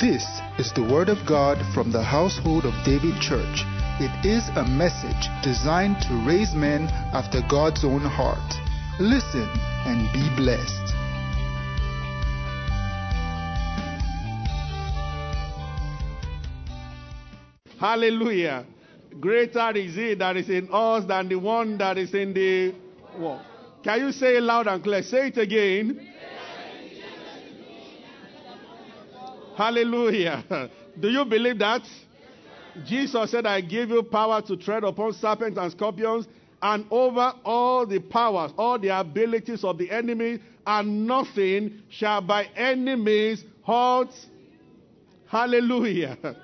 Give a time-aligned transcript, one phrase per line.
[0.00, 0.24] This
[0.58, 3.64] is the Word of God from the household of David Church.
[3.98, 8.38] It is a message designed to raise men after God's own heart.
[9.00, 9.48] Listen
[9.86, 10.94] and be blessed.
[17.80, 18.66] Hallelujah.
[19.18, 22.72] Greater is he that is in us than the one that is in the
[23.18, 23.40] world.
[23.82, 25.02] Can you say it loud and clear?
[25.02, 26.08] Say it again.
[29.58, 30.70] Hallelujah.
[31.00, 31.82] Do you believe that?
[32.86, 36.28] Jesus said, I give you power to tread upon serpents and scorpions
[36.62, 42.44] and over all the powers, all the abilities of the enemy, and nothing shall by
[42.54, 44.10] any means hurt.
[45.26, 46.16] Hallelujah.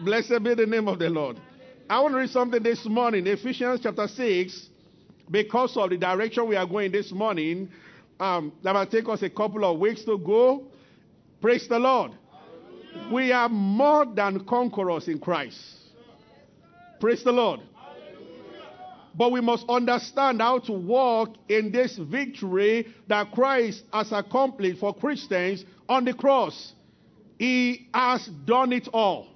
[0.00, 1.40] Blessed be the name of the Lord.
[1.88, 4.66] I want to read something this morning, Ephesians chapter 6,
[5.30, 7.68] because of the direction we are going this morning.
[8.18, 10.64] Um, that might take us a couple of weeks to go.
[11.40, 12.12] Praise the Lord.
[13.12, 15.58] We are more than conquerors in Christ.
[17.00, 17.60] Praise the Lord.
[19.16, 24.94] But we must understand how to walk in this victory that Christ has accomplished for
[24.94, 26.72] Christians on the cross.
[27.38, 29.28] He has done it all.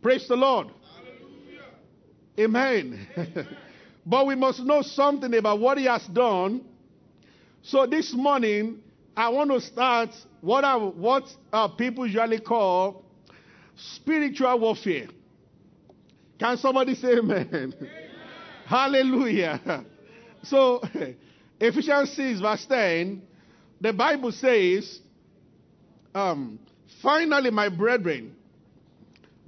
[0.00, 0.68] Praise the Lord.
[2.38, 3.06] Amen.
[4.06, 6.64] but we must know something about what he has done.
[7.62, 8.80] So this morning,
[9.16, 10.10] I want to start
[10.40, 13.04] what I, what uh, people usually call
[13.76, 15.08] spiritual warfare.
[16.38, 17.48] Can somebody say amen?
[17.52, 17.74] amen.
[18.66, 19.84] Hallelujah.
[20.44, 20.82] So,
[21.60, 23.22] Ephesians 6, verse 10,
[23.80, 25.00] the Bible says,
[26.14, 26.58] um,
[27.00, 28.34] Finally, my brethren,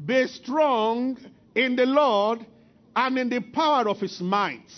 [0.04, 1.16] be strong
[1.54, 2.44] in the Lord
[2.96, 4.70] and in the power of his might.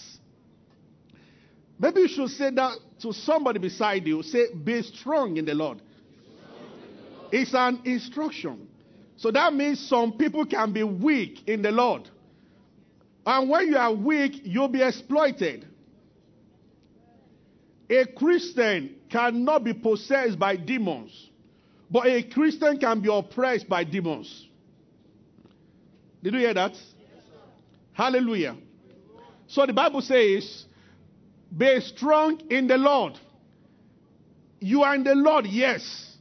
[1.78, 4.22] Maybe you should say that to somebody beside you.
[4.22, 5.82] Say, be strong in the Lord.
[7.30, 8.68] It's an instruction.
[9.16, 12.08] So that means some people can be weak in the Lord.
[13.24, 15.66] And when you are weak, you'll be exploited.
[17.90, 21.30] A Christian cannot be possessed by demons,
[21.90, 24.46] but a Christian can be oppressed by demons.
[26.22, 26.72] Did you hear that?
[26.72, 26.82] Yes,
[27.92, 28.56] Hallelujah.
[29.46, 30.64] So the Bible says,
[31.56, 33.18] be strong in the Lord.
[34.60, 36.16] You are in the Lord, yes,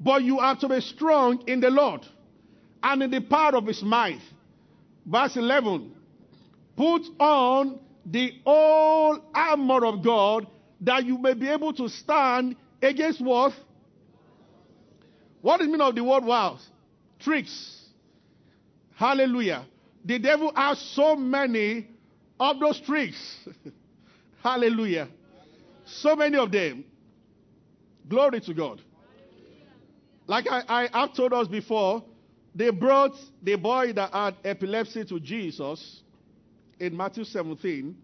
[0.00, 2.06] but you have to be strong in the Lord
[2.82, 4.20] and in the power of his might.
[5.06, 5.94] Verse 11
[6.76, 10.46] Put on the whole armor of God
[10.80, 13.52] that you may be able to stand against what?
[15.40, 16.66] What is the meaning of the word wiles?
[17.20, 17.86] Tricks.
[18.96, 19.66] Hallelujah.
[20.04, 21.86] The devil has so many
[22.38, 23.36] of those tricks.
[24.44, 25.08] Hallelujah.
[25.86, 26.84] So many of them.
[28.06, 28.82] Glory to God.
[30.26, 32.04] Like I, I have told us before,
[32.54, 36.02] they brought the boy that had epilepsy to Jesus
[36.78, 37.96] in Matthew 17,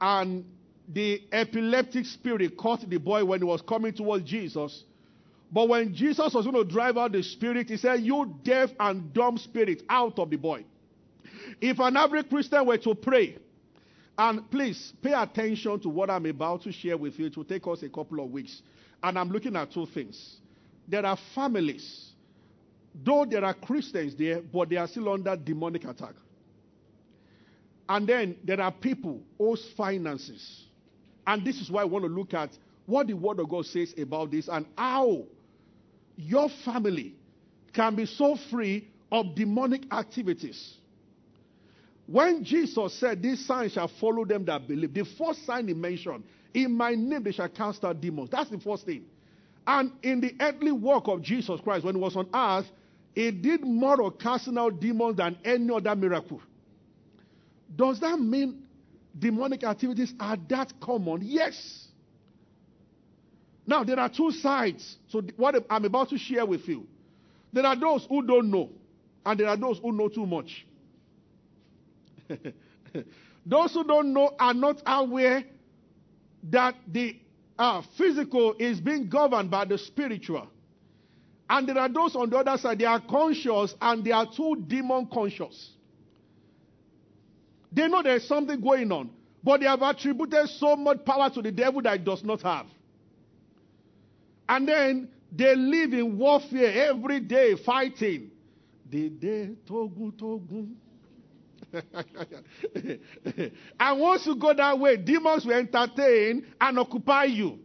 [0.00, 0.44] and
[0.88, 4.84] the epileptic spirit caught the boy when he was coming towards Jesus.
[5.52, 9.12] But when Jesus was going to drive out the spirit, he said, You deaf and
[9.12, 10.64] dumb spirit, out of the boy.
[11.60, 13.36] If an average Christian were to pray,
[14.20, 17.66] and please pay attention to what I'm about to share with you, it will take
[17.66, 18.60] us a couple of weeks.
[19.02, 20.36] And I'm looking at two things.
[20.86, 22.10] There are families,
[23.02, 26.12] though there are Christians there, but they are still under demonic attack.
[27.88, 30.66] And then there are people whose finances.
[31.26, 32.50] And this is why I want to look at
[32.84, 35.24] what the Word of God says about this and how
[36.16, 37.14] your family
[37.72, 40.74] can be so free of demonic activities.
[42.10, 46.24] When Jesus said, These signs shall follow them that believe, the first sign he mentioned,
[46.52, 48.30] in my name they shall cast out demons.
[48.30, 49.04] That's the first thing.
[49.64, 52.66] And in the earthly work of Jesus Christ, when he was on earth,
[53.14, 56.42] he did more of casting out demons than any other miracle.
[57.76, 58.64] Does that mean
[59.16, 61.20] demonic activities are that common?
[61.22, 61.86] Yes.
[63.68, 64.96] Now, there are two sides.
[65.10, 66.88] So, what I'm about to share with you.
[67.52, 68.70] There are those who don't know,
[69.24, 70.66] and there are those who know too much.
[73.46, 75.44] those who don't know are not aware
[76.44, 77.16] that the
[77.58, 80.48] uh, physical is being governed by the spiritual.
[81.48, 84.64] And there are those on the other side, they are conscious and they are too
[84.66, 85.72] demon conscious.
[87.72, 89.10] They know there's something going on,
[89.42, 92.66] but they have attributed so much power to the devil that it does not have.
[94.48, 98.30] And then they live in warfare every day, fighting.
[98.88, 100.68] The day togu togu.
[103.80, 107.58] and once you go that way, demons will entertain and occupy you.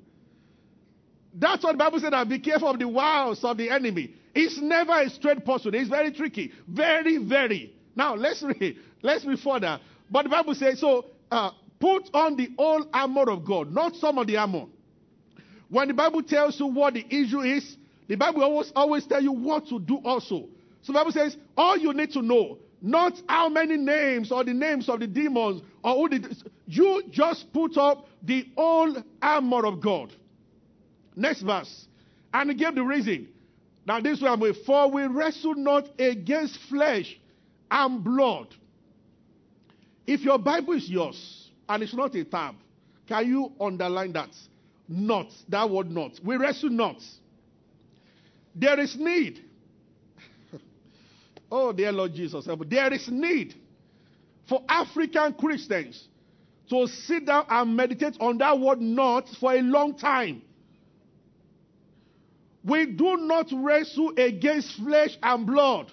[1.34, 2.13] That's what the Bible said.
[2.13, 4.13] That be careful of the wiles of the enemy.
[4.34, 5.75] It's never a straight pursuit.
[5.75, 6.54] It's very tricky.
[6.68, 7.74] Very, very.
[7.96, 8.78] Now, let's read.
[9.02, 9.80] Let's read further.
[10.10, 14.18] But the Bible says, so uh, put on the whole armor of God, not some
[14.18, 14.66] of the armor.
[15.69, 17.75] When the Bible tells you what the issue is,
[18.07, 20.48] the Bible always always tell you what to do also.
[20.84, 24.53] So the Bible says all you need to know, not how many names or the
[24.53, 26.35] names of the demons or who the,
[26.67, 30.13] you just put up the whole armor of God.
[31.15, 31.87] Next verse.
[32.31, 33.29] And he gave the reason.
[33.87, 37.19] Now this with, for we wrestle not against flesh
[37.71, 38.53] and blood.
[40.05, 42.53] If your Bible is yours and it's not a tab,
[43.07, 44.29] can you underline that?
[44.87, 45.31] Not.
[45.49, 46.19] That word not.
[46.23, 47.01] We wrestle not.
[48.53, 49.43] There is need.
[51.56, 52.48] Oh, dear Lord Jesus.
[52.68, 53.56] There is need
[54.48, 56.07] for African Christians
[56.69, 60.42] to sit down and meditate on that word not for a long time.
[62.63, 65.92] We do not wrestle against flesh and blood.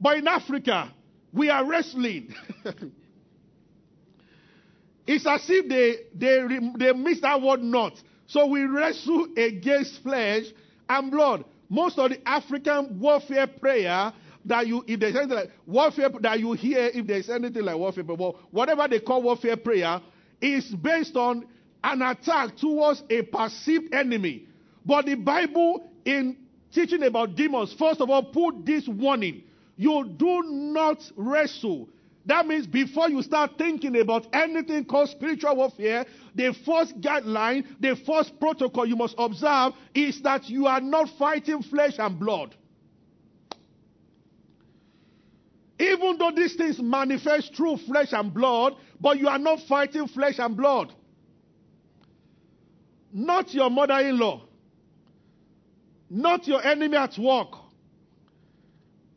[0.00, 0.92] But in Africa,
[1.32, 2.34] we are wrestling.
[5.06, 7.92] it's as if they, they, they miss that word not.
[8.26, 10.44] So we wrestle against flesh
[10.88, 11.44] and blood.
[11.74, 14.12] Most of the African warfare prayer
[14.44, 18.04] that you, if there's anything like warfare that you hear, if there's anything like warfare,
[18.04, 18.16] but
[18.52, 20.00] whatever they call warfare prayer,
[20.40, 21.44] is based on
[21.82, 24.46] an attack towards a perceived enemy.
[24.86, 26.36] But the Bible, in
[26.72, 29.42] teaching about demons, first of all, put this warning
[29.76, 31.88] you do not wrestle.
[32.26, 37.96] That means before you start thinking about anything called spiritual warfare, the first guideline, the
[37.96, 42.54] first protocol you must observe is that you are not fighting flesh and blood.
[45.78, 50.38] Even though these things manifest through flesh and blood, but you are not fighting flesh
[50.38, 50.92] and blood.
[53.12, 54.42] Not your mother in law,
[56.08, 57.48] not your enemy at work,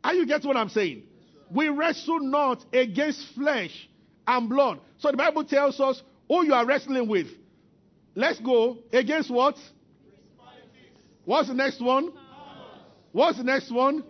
[0.04, 1.07] are you getting what I'm saying?
[1.50, 3.88] We wrestle not against flesh
[4.26, 4.80] and blood.
[4.98, 7.28] So the Bible tells us who you are wrestling with.
[8.14, 9.56] Let's go against what?
[11.24, 12.10] What's the next one?
[13.12, 14.04] What's the next one?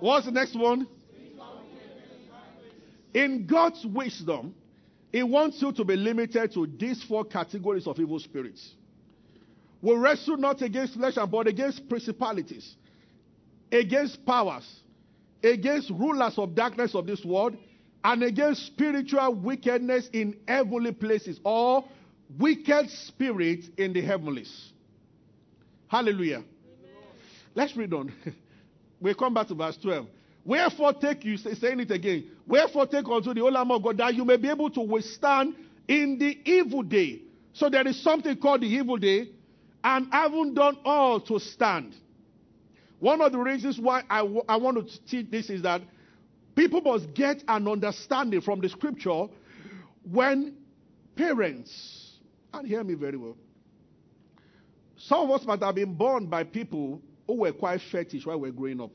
[0.00, 0.86] What's the next one?
[3.14, 4.54] In God's wisdom,
[5.10, 8.74] He wants you to be limited to these four categories of evil spirits.
[9.80, 12.76] We wrestle not against flesh and blood, against principalities
[13.72, 14.66] against powers,
[15.46, 17.56] against rulers of darkness of this world,
[18.04, 21.84] and against spiritual wickedness in heavenly places, or
[22.38, 24.72] wicked spirits in the heavenlies.
[25.88, 26.36] Hallelujah.
[26.36, 26.46] Amen.
[27.54, 28.12] Let's read on.
[29.00, 30.06] we come back to verse 12.
[30.44, 34.24] Wherefore take you, saying it again, wherefore take unto the armor of God that you
[34.24, 35.56] may be able to withstand
[35.88, 37.22] in the evil day.
[37.52, 39.30] So there is something called the evil day,
[39.82, 41.94] and having done all to stand.
[42.98, 45.82] One of the reasons why I, w- I want to teach this is that
[46.54, 49.26] people must get an understanding from the scripture
[50.10, 50.56] when
[51.14, 52.18] parents,
[52.52, 53.36] and hear me very well,
[54.96, 58.50] some of us might have been born by people who were quite fetish while we
[58.50, 58.90] were growing up.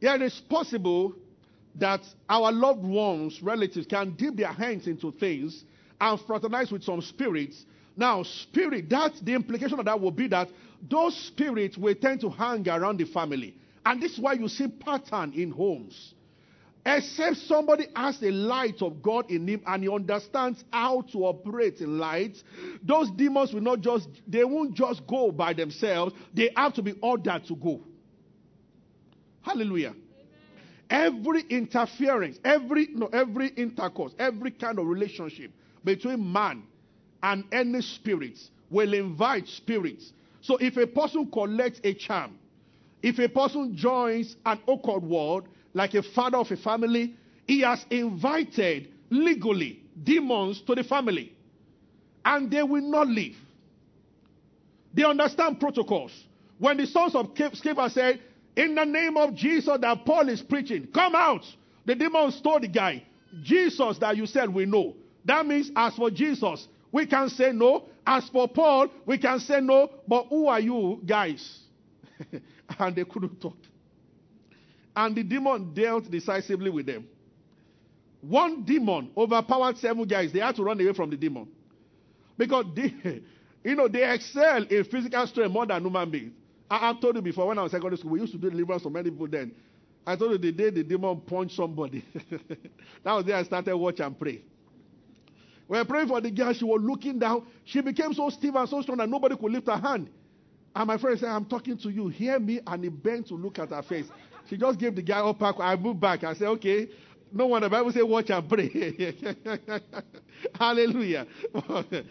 [0.00, 1.14] Yeah, it is possible
[1.76, 5.64] that our loved ones, relatives, can dip their hands into things
[6.00, 7.64] and fraternize with some spirits.
[7.96, 10.48] Now, spirit, that the implication of that will be that
[10.88, 13.54] those spirits will tend to hang around the family.
[13.84, 16.14] And this is why you see pattern in homes.
[16.84, 21.80] Except somebody has the light of God in him and he understands how to operate
[21.80, 22.36] in light,
[22.82, 26.12] those demons will not just, they won't just go by themselves.
[26.34, 27.80] They have to be ordered to go.
[29.42, 29.94] Hallelujah.
[29.94, 30.02] Amen.
[30.90, 35.52] Every interference, every, no, every intercourse, every kind of relationship
[35.84, 36.64] between man
[37.22, 40.12] and any spirits will invite spirits
[40.42, 42.36] so if a person collects a charm,
[43.02, 47.14] if a person joins an occult world, like a father of a family,
[47.46, 51.32] he has invited legally demons to the family.
[52.24, 53.36] And they will not leave.
[54.94, 56.12] They understand protocols.
[56.58, 58.20] When the sons of Sceva said,
[58.56, 61.44] In the name of Jesus that Paul is preaching, come out.
[61.84, 63.02] The demons told the guy,
[63.42, 64.94] Jesus that you said we know.
[65.24, 67.88] That means, as for Jesus, we can say no.
[68.06, 69.90] As for Paul, we can say no.
[70.06, 71.60] But who are you guys?
[72.78, 73.56] and they couldn't talk.
[74.94, 77.06] And the demon dealt decisively with them.
[78.20, 80.32] One demon overpowered seven guys.
[80.32, 81.48] They had to run away from the demon.
[82.36, 82.92] Because they,
[83.64, 86.32] you know, they excel in physical strength more than human beings.
[86.70, 88.82] I, have told you before when I was secondary school, we used to do deliverance
[88.82, 89.52] for many people then.
[90.06, 92.04] I told you the day the demon punched somebody.
[93.04, 94.42] that was the day I started watch and pray.
[95.72, 96.52] We were praying for the girl.
[96.52, 97.46] She was looking down.
[97.64, 100.10] She became so stiff and so strong that nobody could lift her hand.
[100.76, 102.08] And my friend said, I'm talking to you.
[102.08, 102.60] Hear me.
[102.66, 104.04] And he bent to look at her face.
[104.50, 105.40] She just gave the guy up.
[105.40, 106.24] I moved back.
[106.24, 106.90] I said, okay.
[107.32, 107.70] No wonder.
[107.70, 109.16] the Bible say watch and pray.
[110.54, 111.26] Hallelujah.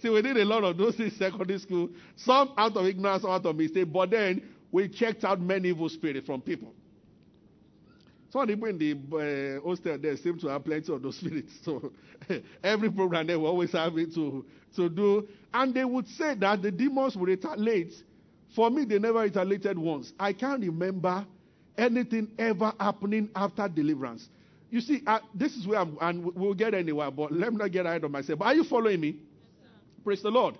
[0.00, 1.90] See, we did a lot of those in secondary school.
[2.16, 3.92] Some out of ignorance, some out of mistake.
[3.92, 6.74] But then we checked out many evil spirits from people.
[8.32, 8.92] Some people in the
[9.60, 11.52] uh, hostel there seem to have plenty of those spirits.
[11.62, 11.92] So
[12.64, 14.42] every program they will always have it to,
[14.76, 15.28] to do.
[15.52, 17.92] And they would say that the demons will retaliate.
[18.56, 20.14] For me, they never retaliated once.
[20.18, 21.26] I can't remember
[21.76, 24.28] anything ever happening after deliverance.
[24.70, 27.70] You see, uh, this is where I'm, and we'll get anywhere, but let me not
[27.70, 28.38] get ahead of myself.
[28.38, 29.08] But are you following me?
[29.08, 29.70] Yes,
[30.04, 30.56] Praise the Lord.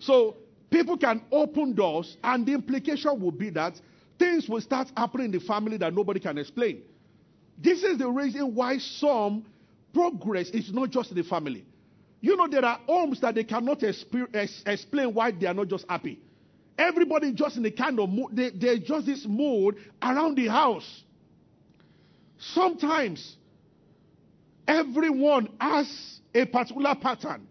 [0.00, 0.34] So
[0.70, 3.80] people can open doors, and the implication will be that
[4.18, 6.82] things will start happening in the family that nobody can explain.
[7.58, 9.44] This is the reason why some
[9.92, 11.64] progress is not just in the family.
[12.20, 16.20] You know, there are homes that they cannot explain why they are not just happy.
[16.76, 21.02] Everybody just in a kind of mood, they, there's just this mood around the house.
[22.38, 23.36] Sometimes
[24.66, 27.46] everyone has a particular pattern.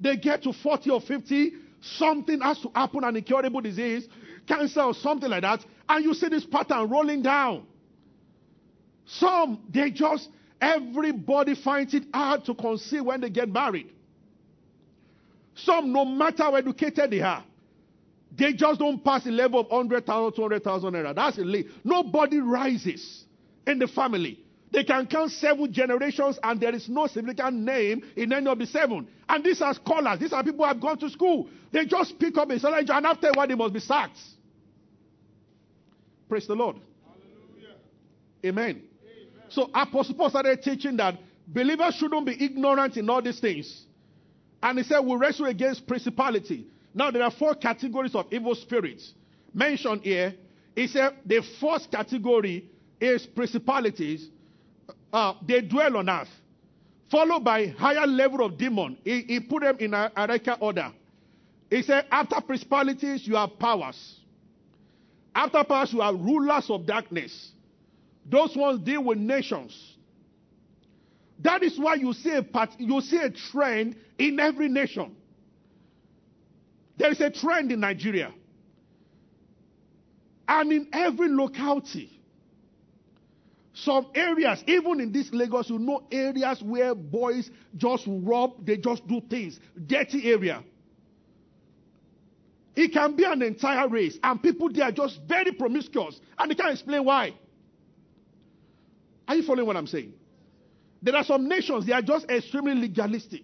[0.00, 4.06] They get to 40 or 50, something has to happen, an incurable disease,
[4.46, 7.66] cancer or something like that, and you see this pattern rolling down.
[9.08, 10.28] Some, they just,
[10.60, 13.90] everybody finds it hard to conceive when they get married.
[15.54, 17.42] Some, no matter how educated they are,
[18.36, 21.14] they just don't pass the level of 100,000, 200,000 naira.
[21.14, 21.68] That's elite.
[21.82, 23.24] Nobody rises
[23.66, 24.38] in the family.
[24.70, 28.66] They can count seven generations and there is no significant name in any of the
[28.66, 29.08] seven.
[29.26, 30.20] And these are scholars.
[30.20, 31.48] These are people who have gone to school.
[31.72, 34.18] They just pick up a salary and after a while they must be sacked.
[36.28, 36.76] Praise the Lord.
[37.06, 37.76] Hallelujah.
[38.44, 38.87] Amen.
[39.50, 43.84] So Apostle Paul started teaching that believers shouldn't be ignorant in all these things.
[44.62, 46.66] And he said, we wrestle against principality.
[46.94, 49.12] Now there are four categories of evil spirits
[49.54, 50.34] mentioned here.
[50.74, 52.66] He said the first category
[53.00, 54.28] is principalities.
[55.12, 56.28] Uh, they dwell on earth.
[57.10, 58.98] Followed by higher level of demon.
[59.02, 60.92] He, he put them in a hierarchical order.
[61.70, 64.16] He said, after principalities, you have powers.
[65.34, 67.52] After powers, you have rulers of darkness.
[68.30, 69.96] Those ones deal with nations.
[71.40, 75.16] That is why you see a part, you see a trend in every nation.
[76.96, 78.32] There is a trend in Nigeria.
[80.48, 82.18] And in every locality.
[83.72, 89.06] Some areas, even in this Lagos, you know areas where boys just rob, they just
[89.06, 89.60] do things.
[89.86, 90.64] Dirty area.
[92.74, 96.54] It can be an entire race, and people there are just very promiscuous, and they
[96.56, 97.34] can't explain why.
[99.28, 100.14] Are you following what I'm saying?
[101.02, 103.42] There are some nations, they are just extremely legalistic.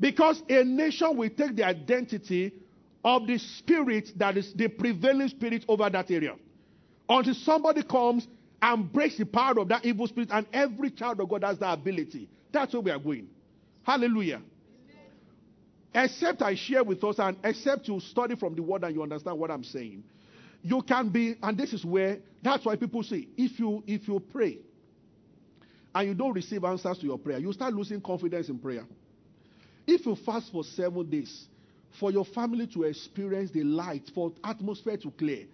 [0.00, 2.52] Because a nation will take the identity
[3.04, 6.36] of the spirit that is the prevailing spirit over that area.
[7.08, 8.26] Until somebody comes
[8.62, 11.72] and breaks the power of that evil spirit, and every child of God has that
[11.72, 12.28] ability.
[12.52, 13.28] That's where we are going.
[13.82, 14.40] Hallelujah.
[15.94, 19.38] Except I share with us, and except you study from the word and you understand
[19.38, 20.04] what I'm saying,
[20.62, 24.20] you can be, and this is where, that's why people say, if you if you
[24.20, 24.58] pray
[25.94, 28.84] and you don't receive answers to your prayer, you start losing confidence in prayer.
[29.86, 31.46] If you fast for seven days,
[31.98, 35.46] for your family to experience the light, for atmosphere to clear,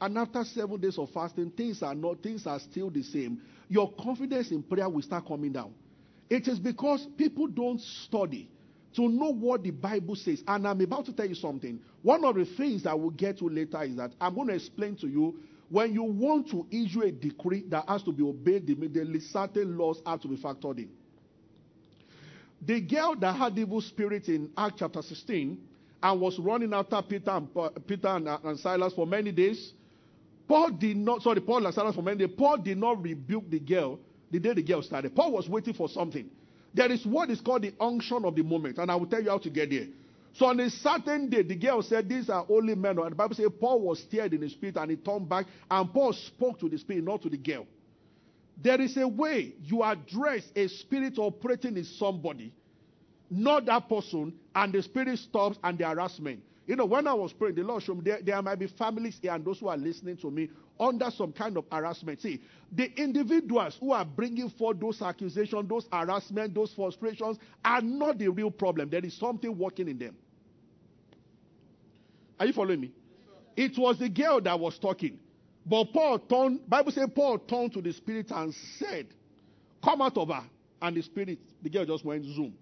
[0.00, 3.40] and after seven days of fasting, things are not, things are still the same.
[3.68, 5.74] Your confidence in prayer will start coming down.
[6.30, 8.48] It is because people don't study
[8.96, 10.42] to know what the Bible says.
[10.46, 11.80] And I'm about to tell you something.
[12.02, 14.96] One of the things that we'll get to later is that I'm going to explain
[14.96, 19.20] to you when you want to issue a decree that has to be obeyed immediately,
[19.20, 20.88] certain laws have to be factored in.
[22.62, 25.58] The girl that had evil spirit in Acts chapter 16
[26.02, 29.72] and was running after Peter and, uh, Peter and, uh, and Silas for many days,
[30.48, 33.60] Paul did not, sorry, Paul and Silas for many days, Paul did not rebuke the
[33.60, 35.14] girl the day the girl started.
[35.14, 36.28] Paul was waiting for something.
[36.72, 39.30] There is what is called the unction of the moment, and I will tell you
[39.30, 39.86] how to get there.
[40.32, 42.98] So on a certain day, the girl said, These are only men.
[42.98, 45.92] And the Bible says Paul was stirred in the spirit and he turned back, and
[45.92, 47.66] Paul spoke to the spirit, not to the girl.
[48.62, 52.52] There is a way you address a spirit operating in somebody,
[53.30, 56.40] not that person, and the spirit stops and the harassment.
[56.70, 59.18] You know, when I was praying, the Lord showed me there, there might be families
[59.20, 60.48] here and those who are listening to me
[60.78, 62.20] under some kind of harassment.
[62.22, 68.18] See, the individuals who are bringing forth those accusations, those harassment, those frustrations are not
[68.18, 68.88] the real problem.
[68.88, 70.14] There is something working in them.
[72.38, 72.92] Are you following me?
[73.56, 75.18] It was the girl that was talking.
[75.66, 79.08] But Paul turned, Bible says Paul turned to the spirit and said,
[79.82, 80.44] Come out of her.
[80.80, 82.54] And the spirit, the girl just went zoom.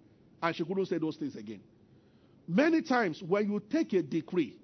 [0.42, 1.60] And she couldn't say those things again.
[2.48, 4.56] Many times when you take a decree,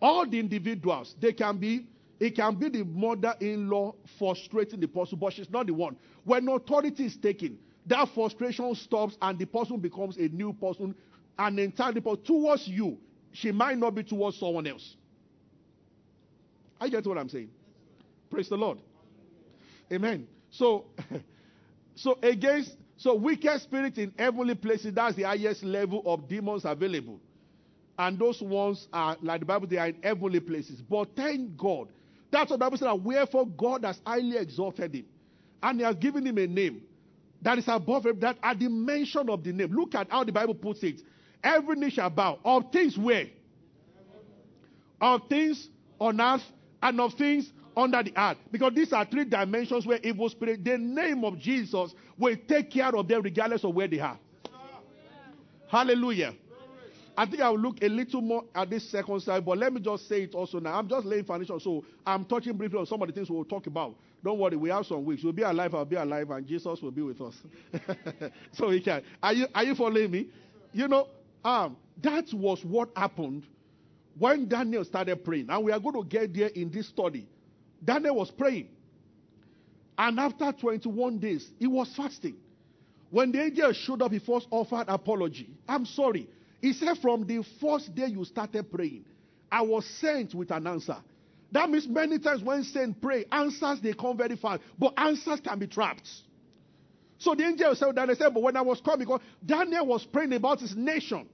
[0.00, 1.86] all the individuals, they can be,
[2.18, 5.96] it can be the mother-in-law frustrating the person, but she's not the one.
[6.24, 10.94] When authority is taken, that frustration stops and the person becomes a new person,
[11.38, 12.96] an entirely person towards you.
[13.32, 14.96] She might not be towards someone else.
[16.80, 17.50] I get what I'm saying.
[18.30, 18.78] Praise the Lord.
[19.92, 20.26] Amen.
[20.50, 20.86] So,
[21.94, 27.20] so against so wicked spirit in heavenly places, that's the highest level of demons available.
[27.98, 30.82] And those ones are, like the Bible, they are in heavenly places.
[30.82, 31.88] But thank God.
[32.30, 35.06] That's what the Bible says wherefore God has highly exalted him.
[35.62, 36.82] And he has given him a name
[37.42, 39.72] that is above him, that at the mention of the name.
[39.72, 41.00] Look at how the Bible puts it.
[41.42, 42.38] Every knee shall bow.
[42.44, 43.26] Of things where?
[45.00, 46.42] Of things on earth
[46.82, 48.38] and of things under the earth.
[48.50, 52.94] Because these are three dimensions where evil spirit, the name of Jesus will take care
[52.94, 54.18] of them regardless of where they are.
[55.68, 56.34] Hallelujah.
[57.16, 59.80] I think I will look a little more at this second side, but let me
[59.80, 60.78] just say it also now.
[60.78, 63.66] I'm just laying foundation, so I'm touching briefly on some of the things we'll talk
[63.66, 63.94] about.
[64.22, 65.22] Don't worry, we have some weeks.
[65.24, 67.34] We'll be alive, I'll be alive, and Jesus will be with us.
[68.52, 69.02] so he can.
[69.22, 70.28] Are you, are you following me?
[70.72, 71.08] You know,
[71.44, 73.46] um, that was what happened
[74.18, 75.46] when Daniel started praying.
[75.48, 77.26] And we are going to get there in this study.
[77.84, 78.68] Daniel was praying.
[79.98, 82.36] And after 21 days, he was fasting.
[83.10, 85.48] When the angel showed up, he first offered apology.
[85.68, 86.28] I'm sorry.
[86.66, 89.04] He said, From the first day you started praying,
[89.52, 90.96] I was sent with an answer.
[91.52, 95.60] That means many times when saints pray, answers they come very fast, but answers can
[95.60, 96.08] be trapped.
[97.18, 100.32] So the angel said, Daniel said, But when I was coming, because Daniel was praying
[100.32, 101.28] about his nation.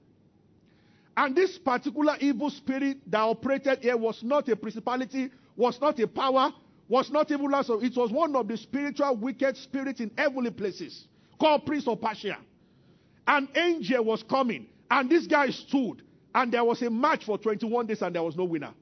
[1.16, 6.06] And this particular evil spirit that operated here was not a principality, was not a
[6.06, 6.52] power,
[6.90, 7.48] was not evil.
[7.64, 11.06] So it was one of the spiritual wicked spirits in heavenly places
[11.40, 12.36] called Prince of Persia.
[13.26, 16.02] An angel was coming, and this guy stood,
[16.34, 18.74] and there was a match for 21 days, and there was no winner.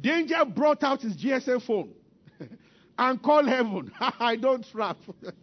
[0.00, 1.92] The angel brought out his GSM phone
[2.98, 3.92] and called heaven.
[4.00, 4.96] I don't trap.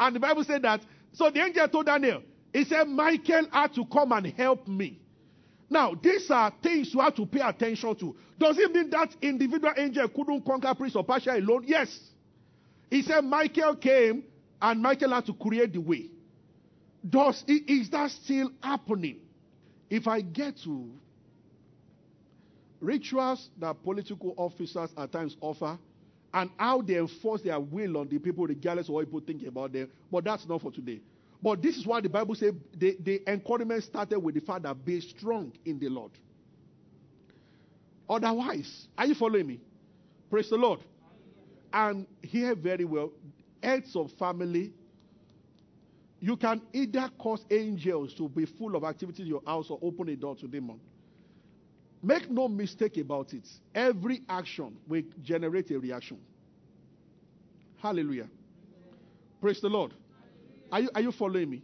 [0.00, 0.80] and the Bible said that.
[1.12, 5.00] So the angel told Daniel, he said, Michael had to come and help me.
[5.70, 8.16] Now, these are things you have to pay attention to.
[8.40, 11.62] Does it mean that individual angel couldn't conquer Prince of Persia alone?
[11.66, 11.96] Yes.
[12.90, 14.24] He said Michael came
[14.60, 16.10] and Michael had to create the way.
[17.08, 19.18] Does is that still happening?
[19.88, 20.90] If I get to
[22.80, 25.78] rituals that political officers at times offer
[26.34, 29.72] and how they enforce their will on the people regardless of what people think about
[29.72, 31.00] them, but that's not for today.
[31.42, 34.84] But this is why the Bible says the, the encouragement started with the fact that
[34.84, 36.12] be strong in the Lord.
[38.08, 39.60] Otherwise, are you following me?
[40.30, 40.80] Praise the Lord.
[41.72, 43.12] And hear very well,
[43.62, 44.72] heads of family,
[46.20, 50.08] you can either cause angels to be full of activity in your house or open
[50.08, 50.80] a door to demon.
[52.02, 53.46] Make no mistake about it.
[53.74, 56.18] Every action will generate a reaction.
[57.78, 58.28] Hallelujah.
[59.40, 59.92] Praise the Lord.
[60.72, 61.62] Are you, are you following me?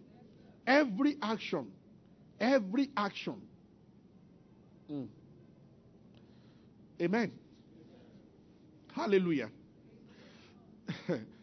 [0.67, 1.67] Every action,
[2.41, 3.41] every action.
[4.91, 5.09] Mm.
[7.01, 7.33] Amen.
[8.95, 9.51] Hallelujah.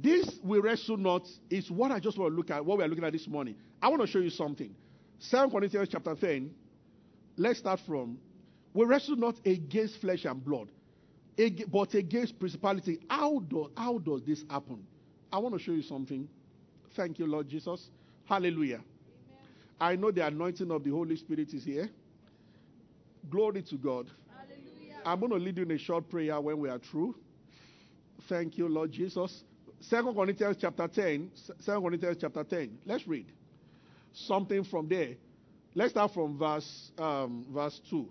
[0.00, 2.88] this we wrestle not is what I just want to look at, what we are
[2.88, 3.56] looking at this morning.
[3.82, 4.74] I want to show you something.
[5.30, 6.50] 2 Corinthians chapter 10.
[7.36, 8.18] Let's start from
[8.74, 10.68] we wrestle not against flesh and blood,
[11.72, 13.00] but against principality.
[13.08, 14.86] How does, how does this happen?
[15.32, 16.28] I want to show you something.
[16.94, 17.88] Thank you, Lord Jesus.
[18.24, 18.76] Hallelujah.
[18.76, 18.84] Amen.
[19.80, 21.88] I know the anointing of the Holy Spirit is here.
[23.30, 24.06] Glory to God.
[24.36, 25.00] Hallelujah.
[25.04, 27.16] I'm going to lead you in a short prayer when we are through.
[28.28, 29.42] Thank you, Lord Jesus.
[29.80, 31.30] Second Corinthians chapter 10.
[31.60, 32.78] Second Corinthians chapter 10.
[32.84, 33.26] Let's read
[34.12, 35.14] something from there.
[35.74, 38.08] Let's start from verse um, verse 2.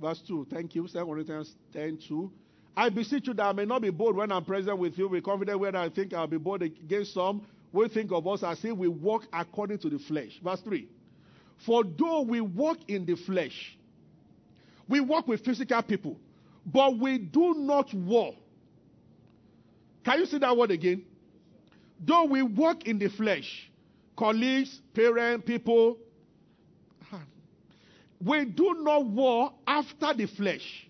[0.00, 0.46] Verse 2.
[0.50, 0.86] Thank you.
[0.86, 2.30] Second Corinthians 10 2.
[2.76, 5.20] I beseech you that I may not be bold when I'm present with you, be
[5.20, 7.46] confident when I think I'll be bold against some.
[7.72, 10.40] We think of us as if we walk according to the flesh.
[10.42, 10.88] Verse 3.
[11.64, 13.76] For though we walk in the flesh,
[14.88, 16.18] we walk with physical people,
[16.66, 18.34] but we do not war.
[20.04, 21.04] Can you see that word again?
[22.04, 23.70] Though we walk in the flesh,
[24.16, 25.96] colleagues, parents, people,
[27.10, 27.22] ah,
[28.22, 30.88] we do not war after the flesh.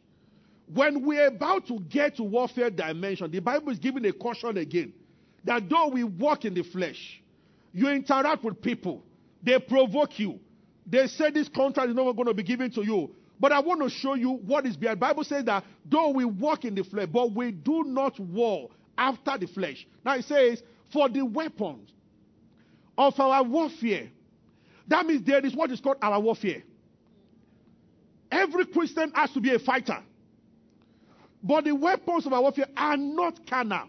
[0.72, 4.92] When we're about to get to warfare dimension, the Bible is giving a caution again
[5.44, 7.22] that though we walk in the flesh,
[7.72, 9.02] you interact with people,
[9.42, 10.40] they provoke you.
[10.86, 13.14] They say this contract is not going to be given to you.
[13.38, 15.00] But I want to show you what is behind.
[15.00, 19.38] Bible says that though we walk in the flesh, but we do not war after
[19.38, 19.86] the flesh.
[20.04, 21.90] Now it says, for the weapons
[22.96, 24.10] of our warfare.
[24.88, 26.62] That means there is what is called our warfare.
[28.30, 29.98] Every Christian has to be a fighter.
[31.42, 33.88] But the weapons of our warfare are not carnal.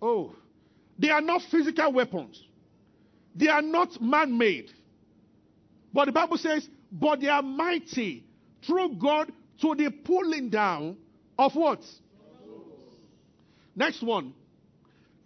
[0.00, 0.34] Oh,
[0.98, 2.42] they are not physical weapons.
[3.34, 4.70] They are not man made.
[5.92, 8.24] But the Bible says, but they are mighty
[8.66, 10.96] through God to the pulling down
[11.38, 11.80] of what?
[13.76, 14.32] Next one.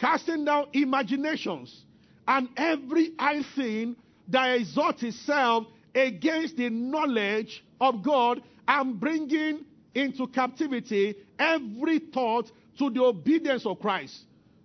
[0.01, 1.85] Casting down imaginations
[2.27, 3.97] and every high thing
[4.29, 12.91] that exalts itself against the knowledge of God and bringing into captivity every thought to
[12.91, 14.17] the obedience of Christ.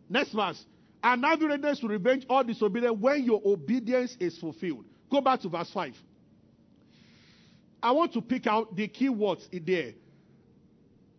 [0.10, 0.64] Next verse.
[1.04, 4.86] And having readiness to revenge all disobedience when your obedience is fulfilled.
[5.12, 5.94] Go back to verse 5.
[7.84, 9.92] I want to pick out the key words in there.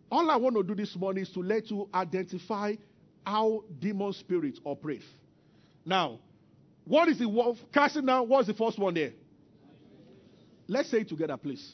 [0.09, 2.75] All I want to do this morning is to let you identify
[3.25, 5.03] how demon spirits operate.
[5.85, 6.19] Now,
[6.85, 8.29] what is the wolf casting down?
[8.29, 9.11] What's the first one there?
[10.67, 11.73] Let's say it together, please.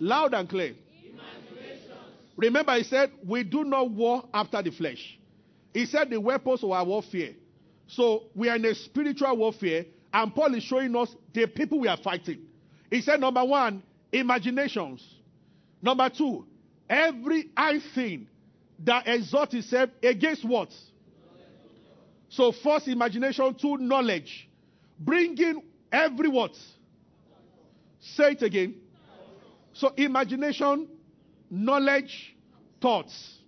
[0.00, 0.74] Loud and clear.
[2.36, 5.18] Remember, he said, We do not war after the flesh.
[5.74, 7.34] He said the weapons of our warfare.
[7.86, 11.88] So we are in a spiritual warfare, and Paul is showing us the people we
[11.88, 12.40] are fighting.
[12.88, 15.04] He said, number one, imaginations.
[15.82, 16.46] Number two,
[16.90, 18.26] every high thing
[18.80, 20.70] that exalts itself against what?
[22.28, 24.48] So first imagination, to knowledge.
[24.98, 26.54] Bringing every what?
[28.00, 28.74] Say it again.
[29.72, 30.88] So imagination,
[31.50, 32.36] knowledge,
[32.80, 33.38] thoughts.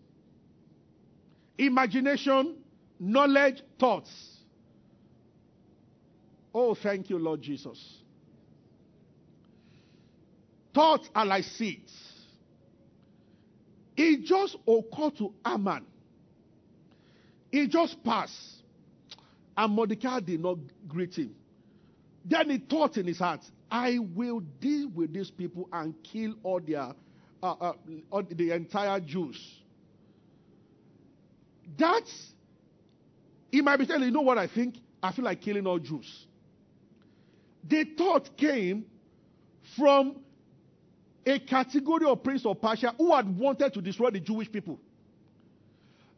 [1.59, 2.57] Imagination,
[2.98, 4.11] knowledge, thoughts.
[6.55, 7.98] Oh, thank you, Lord Jesus.
[10.74, 12.12] Thoughts are like seeds.
[13.96, 15.87] It just occurred to Haman.
[17.50, 18.62] It just passed.
[19.57, 21.35] And Mordecai did not greet him.
[22.24, 26.61] Then he thought in his heart, I will deal with these people and kill all
[26.61, 26.92] their,
[27.42, 27.72] uh, uh,
[28.11, 29.38] all the entire Jews.
[31.78, 32.33] That's,
[33.50, 34.76] he might be telling you know what I think?
[35.02, 36.26] I feel like killing all Jews.
[37.68, 38.85] The thought came
[39.76, 40.21] from
[41.24, 44.78] a category of prince of Persia who had wanted to destroy the Jewish people.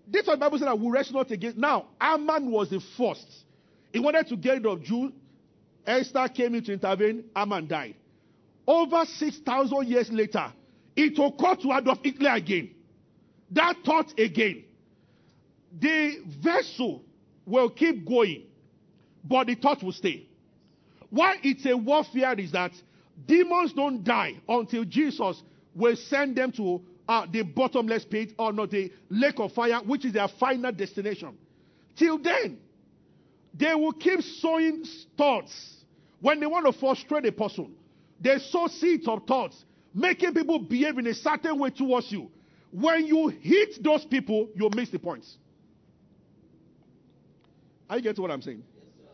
[0.07, 1.57] This what the Bible said that we rest not against.
[1.57, 3.27] Now, Haman was the first.
[3.93, 5.13] He wanted to get rid of Jews.
[5.87, 7.25] Esther came in to intervene.
[7.35, 7.95] Haman died.
[8.67, 10.53] Over 6,000 years later,
[10.97, 12.71] it occurred to Adolf Hitler again.
[13.51, 14.65] That thought again.
[15.79, 17.03] The vessel
[17.47, 18.45] will keep going,
[19.25, 20.27] but the thought will stay.
[21.11, 22.73] Why it's a warfare is that
[23.27, 25.43] demons don't die until Jesus
[25.75, 30.05] will send them to uh, the bottomless pit or not the lake of fire, which
[30.05, 31.37] is their final destination.
[31.97, 32.59] Till then,
[33.53, 34.85] they will keep sowing
[35.17, 35.85] thoughts.
[36.21, 37.75] When they want to frustrate a person,
[38.21, 42.31] they sow seeds of thoughts, making people behave in a certain way towards you.
[42.71, 45.37] When you hit those people, you miss the points.
[47.89, 48.65] Are you getting what I'm saying?
[48.75, 49.13] Yes,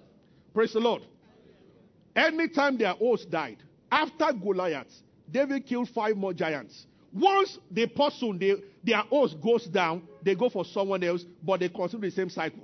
[0.55, 1.03] Praise the Lord.
[2.15, 3.59] Anytime their host died,
[3.91, 4.89] after Goliath,
[5.31, 6.87] David killed five more giants.
[7.13, 11.69] Once the person, they, their host goes down, they go for someone else, but they
[11.69, 12.63] continue the same cycle.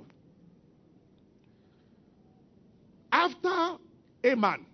[3.11, 3.77] After
[4.23, 4.65] Haman,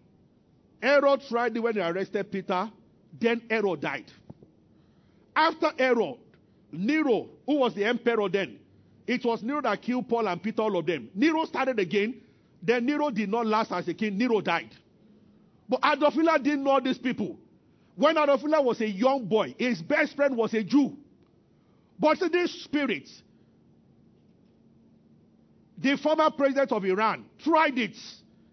[0.82, 2.70] Herod tried when they arrested Peter,
[3.20, 4.12] then Herod died.
[5.36, 6.18] After Herod,
[6.72, 8.60] Nero, who was the emperor then,
[9.08, 11.10] it was Nero that killed Paul and Peter, all of them.
[11.14, 12.22] Nero started again.
[12.62, 14.18] Then Nero did not last as a king.
[14.18, 14.70] Nero died.
[15.68, 17.38] But Adolf Hitler didn't know these people.
[17.96, 20.98] When Adolf Hitler was a young boy, his best friend was a Jew.
[22.00, 23.22] But these spirits,
[25.78, 27.96] the former president of Iran tried it.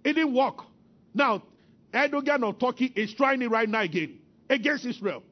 [0.05, 0.59] It didn't work.
[1.15, 1.43] Now,
[1.93, 4.19] Erdogan of Turkey is trying it right now again
[4.49, 5.23] against Israel.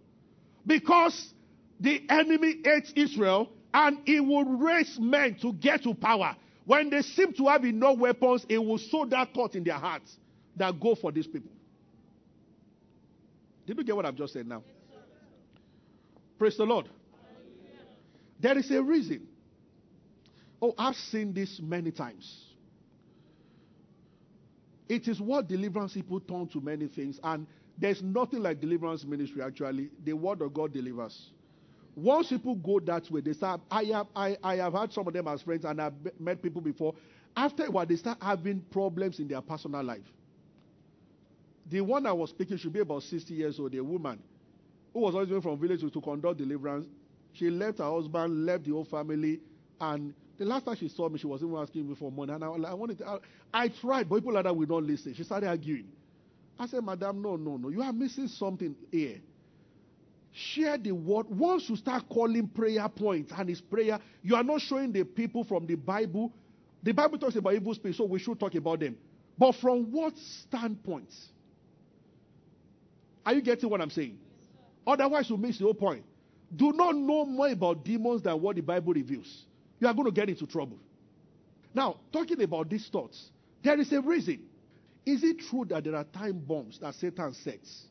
[0.66, 1.32] Because
[1.80, 6.36] the enemy hates Israel and he will raise men to get to power.
[6.64, 10.16] When they seem to have enough weapons, it will sow that thought in their hearts
[10.56, 11.50] that go for these people.
[13.68, 14.62] Did you get what I've just said now?
[16.38, 16.88] Praise the Lord.
[18.40, 19.28] There is a reason.
[20.62, 22.46] Oh, I've seen this many times.
[24.88, 29.42] It is what deliverance people turn to many things, and there's nothing like deliverance ministry
[29.42, 29.90] actually.
[30.02, 31.30] The word of God delivers.
[31.94, 33.60] Once people go that way, they start.
[33.70, 36.62] I have, I, I have had some of them as friends, and I've met people
[36.62, 36.94] before.
[37.36, 40.06] After a while, they start having problems in their personal life.
[41.70, 44.22] The one I was speaking should be about 60 years old, a woman
[44.92, 46.86] who was always going from village to, conduct deliverance.
[47.32, 49.40] She left her husband, left the whole family,
[49.80, 52.44] and The last time she saw me, she was even asking me for money, and
[52.44, 52.98] I, I wanted.
[52.98, 53.18] To, I,
[53.52, 55.12] I tried, but people like that will not listen.
[55.14, 55.88] She started arguing.
[56.58, 57.68] I said, Madam, no, no, no.
[57.70, 59.16] You are missing something here.
[60.32, 61.26] Share the word.
[61.28, 65.42] Once you start calling prayer points and it's prayer, you are not showing the people
[65.42, 66.32] from the Bible.
[66.84, 68.96] The Bible talks about evil spirits, so we should talk about them.
[69.36, 71.12] But from what standpoint?
[73.28, 74.16] Are you getting what I'm saying?
[74.86, 76.02] Otherwise, you miss the whole point.
[76.56, 79.44] Do not know more about demons than what the Bible reveals.
[79.78, 80.78] You are going to get into trouble.
[81.74, 83.28] Now, talking about these thoughts,
[83.62, 84.44] there is a reason.
[85.04, 87.82] Is it true that there are time bombs that Satan sets?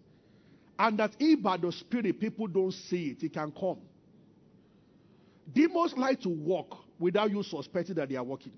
[0.80, 3.78] And that if by the Spirit people don't see it, it can come.
[5.54, 8.54] Demons like to walk without you suspecting that they are walking.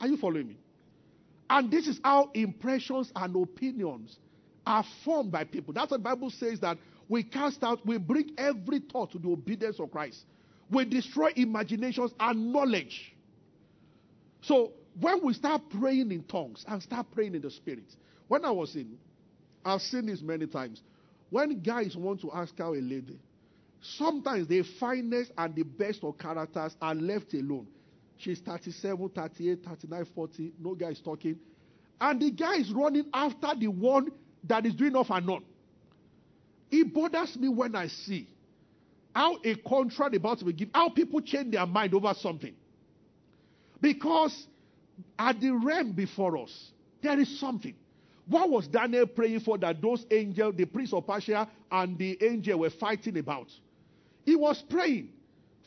[0.00, 0.56] Are you following me?
[1.48, 4.18] And this is how impressions and opinions
[4.66, 5.72] are formed by people.
[5.72, 6.76] That's what the Bible says that
[7.08, 10.24] we cast out, we bring every thought to the obedience of Christ.
[10.70, 13.14] We destroy imaginations and knowledge.
[14.42, 17.94] So when we start praying in tongues and start praying in the spirit,
[18.26, 18.98] when I was in,
[19.64, 20.82] I've seen this many times.
[21.30, 23.18] When guys want to ask out a lady,
[23.80, 27.66] sometimes the finest and the best of characters are left alone.
[28.16, 30.52] She's 37, 38, 39, 40.
[30.58, 31.38] No guy is talking.
[32.00, 34.10] And the guy is running after the one
[34.48, 35.44] that is doing off and on.
[36.70, 38.28] It bothers me when I see
[39.14, 42.54] how a contract about to be given, how people change their mind over something.
[43.80, 44.46] Because
[45.18, 46.70] at the realm before us,
[47.02, 47.74] there is something.
[48.28, 52.58] What was Daniel praying for that those angels, the prince of Persia and the angel
[52.60, 53.46] were fighting about?
[54.24, 55.10] He was praying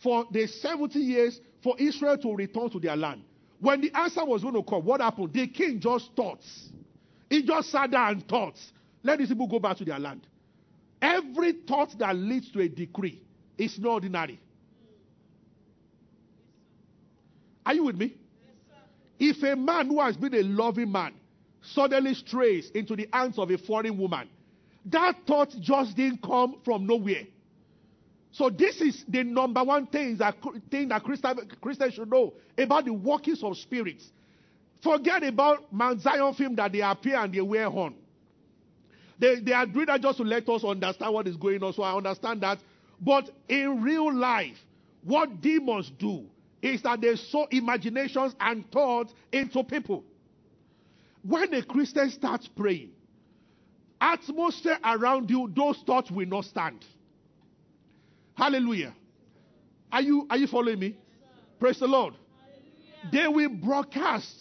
[0.04, 3.24] for the 70 years for Israel to return to their land.
[3.60, 5.34] When the answer was going to come, what happened?
[5.34, 6.42] The king just thought.
[7.30, 8.56] He just sat down and thought,
[9.04, 10.26] let these people go back to their land.
[11.02, 13.22] Every thought that leads to a decree
[13.58, 14.40] is not ordinary.
[17.66, 18.16] Are you with me?
[19.20, 21.14] If a man who has been a loving man
[21.62, 24.28] suddenly strays into the hands of a foreign woman,
[24.86, 27.24] that thought just didn't come from nowhere.
[28.32, 30.36] So this is the number one thing that
[30.72, 34.10] thing that Christians should know about the workings of spirits.
[34.82, 37.96] Forget about Mount Zion film that they appear and they wear horn.
[39.20, 41.74] They, they are doing that just to let us understand what is going on.
[41.74, 42.60] So I understand that.
[43.02, 44.56] But in real life,
[45.04, 46.26] what demons do
[46.62, 50.04] is that they sow imaginations and thoughts into people.
[51.22, 52.92] When a Christian starts praying,
[54.00, 56.86] atmosphere around you, those thoughts will not stand.
[58.36, 58.94] Hallelujah.
[59.92, 60.96] Are you are you following me?
[61.60, 62.14] Praise the Lord.
[63.12, 64.34] They will broadcast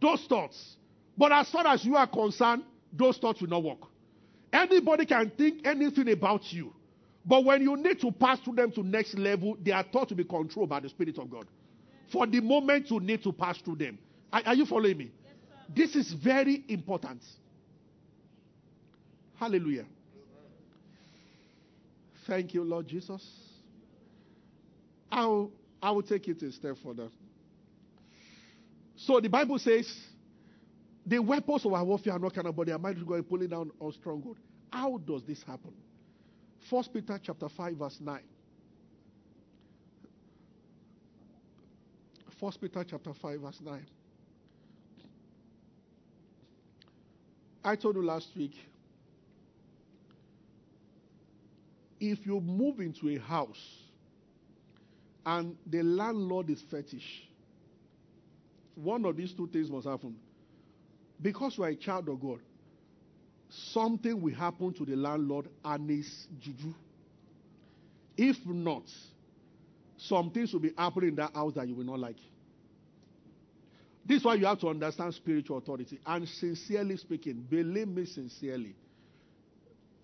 [0.00, 0.76] those thoughts.
[1.16, 3.80] But as far as you are concerned, those thoughts will not work.
[4.52, 6.72] Anybody can think anything about you.
[7.24, 10.14] But when you need to pass through them to next level, they are thought to
[10.14, 11.46] be controlled by the Spirit of God.
[12.12, 13.98] For the moment you need to pass through them.
[14.32, 15.10] Are, are you following me?
[15.74, 17.22] Yes, this is very important.
[19.38, 19.86] Hallelujah.
[22.26, 23.24] Thank you, Lord Jesus.
[25.10, 25.50] I'll,
[25.82, 27.08] I will take it a step further.
[29.06, 29.86] So the Bible says
[31.06, 33.70] the weapons of our warfare are not of, but they are to go pulling down
[33.78, 34.36] on stronghold.
[34.72, 35.72] How does this happen?
[36.68, 38.20] First Peter chapter 5, verse 9.
[42.40, 43.86] First Peter chapter 5, verse 9.
[47.62, 48.54] I told you last week
[52.00, 53.82] if you move into a house
[55.24, 57.28] and the landlord is fetish,
[58.76, 60.14] one of these two things must happen.
[61.20, 62.40] Because you are a child of God,
[63.48, 66.74] something will happen to the landlord and his juju.
[68.16, 68.84] If not,
[69.96, 72.16] some things will be happening in that house that you will not like.
[74.04, 75.98] This is why you have to understand spiritual authority.
[76.06, 78.76] And sincerely speaking, believe me sincerely,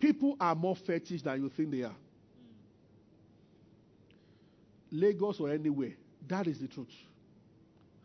[0.01, 1.91] people are more fetish than you think they are.
[1.91, 1.97] Hmm.
[4.91, 5.93] Lagos or anywhere,
[6.27, 6.89] that is the truth.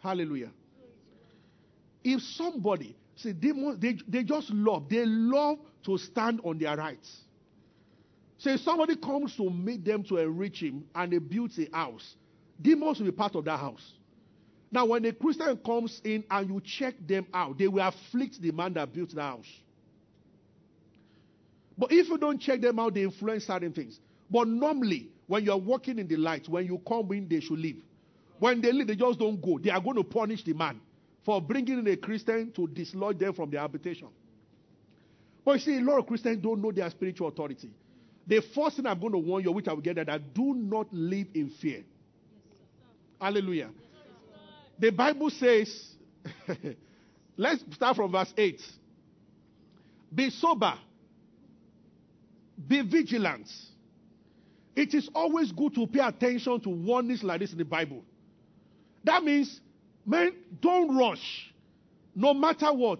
[0.07, 0.51] Hallelujah.
[2.01, 7.23] If somebody, see, demons, they, they just love, they love to stand on their rights.
[8.37, 12.15] So somebody comes to meet them to enrich him and they build a house,
[12.61, 13.85] demons will be part of that house.
[14.71, 18.51] Now, when a Christian comes in and you check them out, they will afflict the
[18.51, 19.51] man that built the house.
[21.77, 23.99] But if you don't check them out, they influence certain things.
[24.31, 27.83] But normally, when you're walking in the light, when you come in, they should leave.
[28.39, 29.59] When they leave, they just don't go.
[29.59, 30.79] They are going to punish the man
[31.25, 34.07] for bringing in a Christian to dislodge them from their habitation.
[35.43, 37.71] But you see, a lot of Christians don't know their spiritual authority.
[38.27, 40.53] The first thing I'm going to warn you, which I will get at, that do
[40.53, 41.83] not live in fear.
[43.19, 43.69] Hallelujah.
[44.77, 45.95] The Bible says,
[47.37, 48.61] let's start from verse 8.
[50.13, 50.73] Be sober,
[52.67, 53.47] be vigilant.
[54.75, 58.03] It is always good to pay attention to warnings like this in the Bible.
[59.07, 59.61] That means,
[60.05, 61.53] man, don't rush.
[62.13, 62.99] No matter what,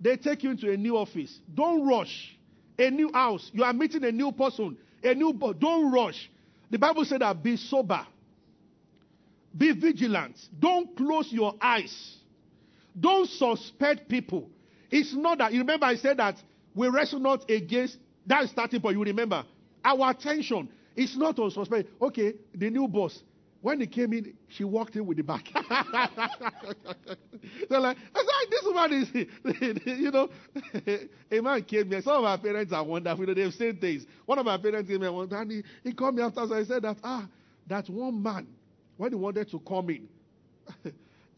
[0.00, 1.38] they take you into a new office.
[1.54, 2.34] Don't rush.
[2.78, 3.50] A new house.
[3.52, 4.78] You are meeting a new person.
[5.04, 5.56] A new boss.
[5.58, 6.30] Don't rush.
[6.70, 8.06] The Bible said that be sober.
[9.54, 10.38] Be vigilant.
[10.58, 12.16] Don't close your eyes.
[12.98, 14.48] Don't suspect people.
[14.90, 15.52] It's not that.
[15.52, 16.36] You remember I said that
[16.74, 18.96] we wrestle not against that starting point.
[18.96, 19.44] You remember
[19.84, 21.90] our attention is not on suspect.
[22.00, 23.20] Okay, the new boss.
[23.68, 25.46] When he came in, she walked in with the back.
[27.68, 29.12] They're like, I said, this woman is,
[30.00, 30.30] you know,
[31.30, 32.00] a man came here.
[32.00, 33.20] Some of our parents are wonderful.
[33.20, 34.06] You know, they've said things.
[34.24, 35.50] One of my parents came here one time.
[35.50, 36.46] He, he called me after.
[36.46, 37.28] So I said that, ah,
[37.66, 38.46] that one man,
[38.96, 40.08] when he wanted to come in,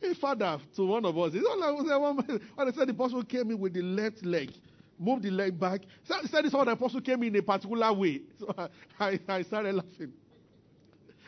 [0.00, 1.32] a father to one of us.
[1.34, 2.40] It's not like one man.
[2.54, 4.52] When I said the apostle came in with the left leg,
[5.00, 5.80] moved the leg back.
[6.04, 8.20] So I said this one, the apostle came in a particular way.
[8.38, 8.54] So
[9.00, 10.12] I, I started laughing.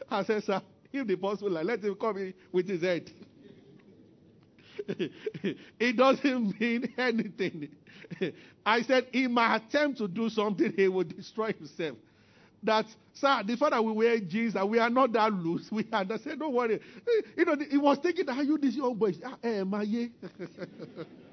[0.08, 0.62] I said, sir,
[0.92, 3.10] if the like, let him come in with his head.
[5.78, 7.68] it doesn't mean anything.
[8.66, 11.96] I said, in my attempt to do something, he will destroy himself.
[12.64, 15.84] That, sir, the fact that we wear jeans and we are not that loose, we
[15.92, 16.38] understand.
[16.40, 16.80] Don't worry.
[17.36, 19.12] You know, he was thinking, are you this young boy?
[19.24, 19.64] Ah, eh,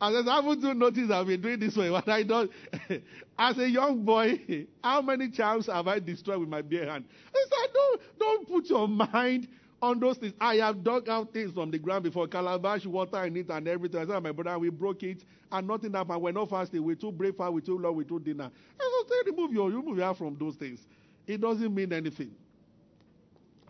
[0.00, 2.50] I said, haven't noticed I've been doing this way, but I don't.
[3.38, 7.04] As a young boy, how many times have I destroyed with my bare hand?
[7.34, 9.48] I said, don't, don't put your mind
[9.80, 10.34] on those things.
[10.40, 14.00] I have dug out things from the ground before, calabash, water in it, and everything.
[14.00, 16.20] I said, my brother, we broke it, and nothing happened.
[16.22, 16.82] We're not fasting.
[16.82, 18.50] We took breakfast, we took lunch, we took dinner.
[18.80, 20.80] I said, remove your, remove your from those things.
[21.26, 22.30] It doesn't mean anything.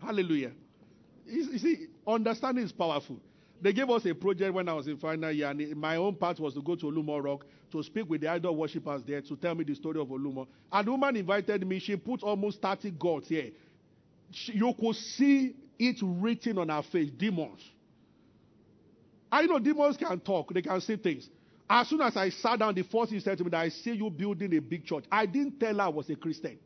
[0.01, 0.51] Hallelujah.
[1.25, 3.19] You see, understanding is powerful.
[3.61, 6.39] They gave us a project when I was in final year, and my own part
[6.39, 9.53] was to go to Olumo Rock to speak with the idol worshippers there to tell
[9.53, 10.47] me the story of Olumo.
[10.71, 11.79] And the woman invited me.
[11.79, 13.51] She put almost 30 gods here.
[14.31, 17.59] She, you could see it written on her face demons.
[19.31, 21.29] I know demons can talk, they can say things.
[21.69, 23.91] As soon as I sat down, the first thing said to me that I see
[23.91, 25.03] you building a big church.
[25.11, 26.57] I didn't tell her I was a Christian.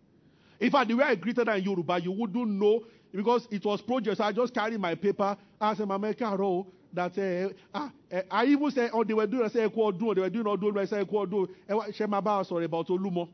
[0.61, 3.81] In fact, the way I greeted her in Yoruba, you wouldn't know because it was
[3.81, 4.21] project.
[4.21, 5.35] I just carried my paper.
[5.59, 9.43] I said, Mama Caro, that uh, ah, uh, I even said, oh, they were doing,
[9.43, 11.49] I said, Equal do, they were doing do, I said, Equal do.
[11.93, 13.29] She my sorry about Olumo.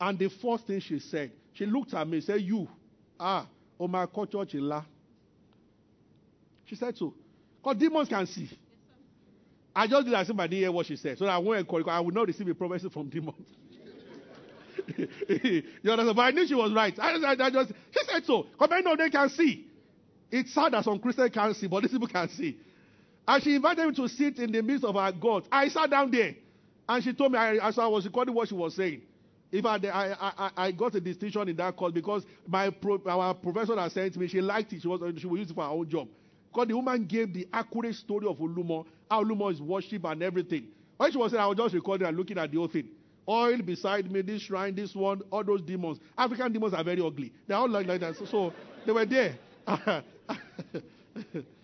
[0.00, 2.66] And the first thing she said, she looked at me said, You,
[3.18, 3.46] ah,
[3.78, 4.84] oh my church in La.
[6.64, 7.12] She said so.
[7.62, 8.48] Because demons can see.
[9.74, 11.18] I just did as if I didn't hear what she said.
[11.18, 13.46] So I won't encourage I will not receive a prophecy from demons.
[15.28, 16.16] you understand?
[16.16, 16.98] But I knew she was right.
[16.98, 18.44] I, I, I just, she said so.
[18.44, 19.66] Because I know they can see.
[20.30, 22.56] It's sad that some Christians can't see, but these people can see.
[23.26, 25.46] And she invited me to sit in the midst of our gods.
[25.52, 26.34] I sat down there.
[26.88, 29.02] And she told me, I, as I was recording what she was saying,
[29.52, 33.34] if I, I, I, I got a distinction in that course because my pro, our
[33.34, 34.82] professor had sent me, she liked it.
[34.82, 36.08] She was she would use it for her own job.
[36.52, 40.66] Because the woman gave the accurate story of Olumo, how Olumo is worshipped and everything.
[40.96, 42.88] When she was saying, I was just recording and looking at the whole thing.
[43.28, 45.98] Oil beside me, this shrine, this one, all those demons.
[46.18, 47.32] African demons are very ugly.
[47.46, 48.16] They're all like, like that.
[48.16, 48.52] So, so
[48.84, 49.36] they were there.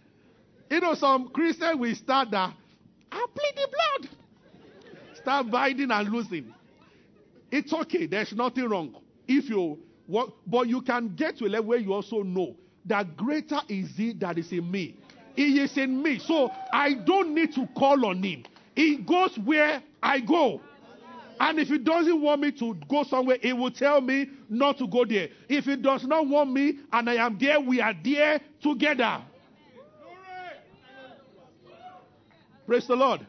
[0.71, 2.55] you know, some Christians will start that.
[3.13, 4.11] I plead the blood.
[5.17, 6.53] Start biting and losing.
[7.51, 8.07] It's okay.
[8.07, 8.95] There's nothing wrong.
[9.27, 13.17] If you work, but you can get to a level where you also know that
[13.17, 14.97] greater is he that is in me.
[15.35, 16.19] He is in me.
[16.19, 18.45] So I don't need to call on him.
[18.75, 20.61] He goes where I go.
[21.39, 24.87] And if he doesn't want me to go somewhere, he will tell me not to
[24.87, 25.29] go there.
[25.49, 29.23] If he does not want me and I am there, we are there together.
[32.67, 33.25] Praise the Lord.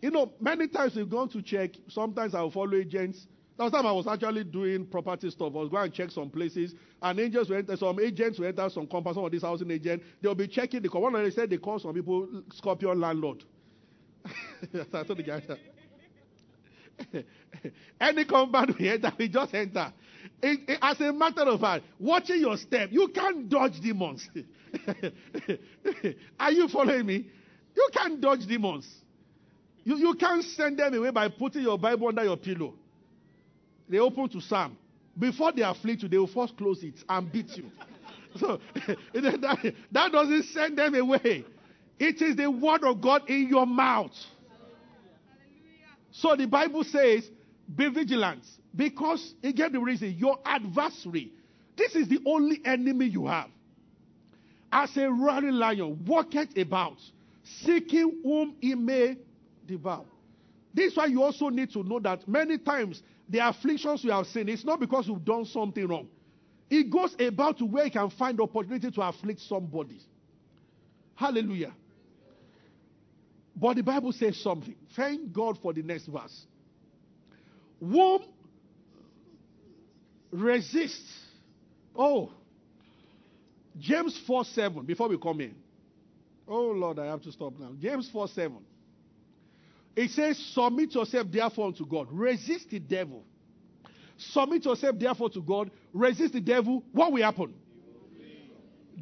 [0.00, 1.72] You know, many times we've gone to check.
[1.88, 3.26] Sometimes I'll follow agents.
[3.58, 5.52] Last time I was actually doing property stuff.
[5.54, 8.70] I was going to check some places, and agents will enter, some agents will enter
[8.70, 10.06] some company, some of these housing agents.
[10.22, 10.88] They'll be checking the.
[10.88, 13.44] One of them said they call some people Scorpion landlord.
[14.24, 15.42] I told the guy.
[18.00, 19.92] Any compound we enter, we just enter.
[20.42, 24.26] It, it, as a matter of fact, watching your step, you can't dodge demons.
[26.40, 27.26] Are you following me?
[27.74, 28.88] You can't dodge demons.
[29.84, 32.74] You, you can't send them away by putting your Bible under your pillow.
[33.88, 34.76] They open to Psalm.
[35.18, 37.64] Before they afflict you, they will first close it and beat you.
[38.38, 38.60] So
[39.12, 41.44] that, that doesn't send them away.
[41.98, 44.12] It is the word of God in your mouth.
[46.12, 47.28] So the Bible says,
[47.74, 48.44] be vigilant.
[48.74, 51.32] Because, again, the reason, your adversary,
[51.76, 53.48] This is the only enemy you have.
[54.70, 56.98] As a roaring lion, walketh about,
[57.58, 59.16] seeking whom he may
[59.66, 60.04] devour.
[60.72, 64.26] This is why you also need to know that many times the afflictions you have
[64.26, 66.08] seen, it's not because you've done something wrong.
[66.68, 70.00] It goes about to where you can find opportunity to afflict somebody.
[71.16, 71.72] Hallelujah.
[73.56, 74.76] But the Bible says something.
[74.94, 76.46] Thank God for the next verse.
[77.80, 78.22] Womb
[80.30, 81.02] resist.
[81.94, 82.30] Oh,
[83.78, 85.54] James 4 7, before we come in.
[86.50, 87.70] Oh Lord, I have to stop now.
[87.78, 88.58] James 4 7.
[89.94, 92.08] It says, Submit yourself therefore unto God.
[92.10, 93.22] Resist the devil.
[94.16, 95.70] Submit yourself therefore to God.
[95.92, 96.82] Resist the devil.
[96.92, 97.54] What will happen?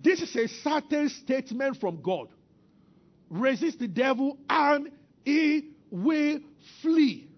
[0.01, 2.29] This is a certain statement from God.
[3.31, 4.91] Resist the devil and
[5.25, 6.41] he will
[6.83, 7.29] flee.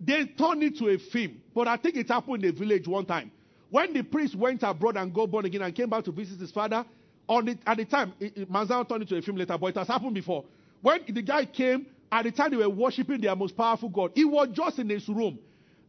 [0.00, 3.06] They turned it to a film, but I think it happened in a village one
[3.06, 3.30] time.
[3.70, 6.50] When the priest went abroad and got born again and came back to visit his
[6.50, 6.84] father,
[7.28, 10.44] the, at the time, Manzano turned into a film later, but it has happened before.
[10.80, 14.24] When the guy came, at the time they were worshiping their most powerful God, he
[14.24, 15.38] was just in his room.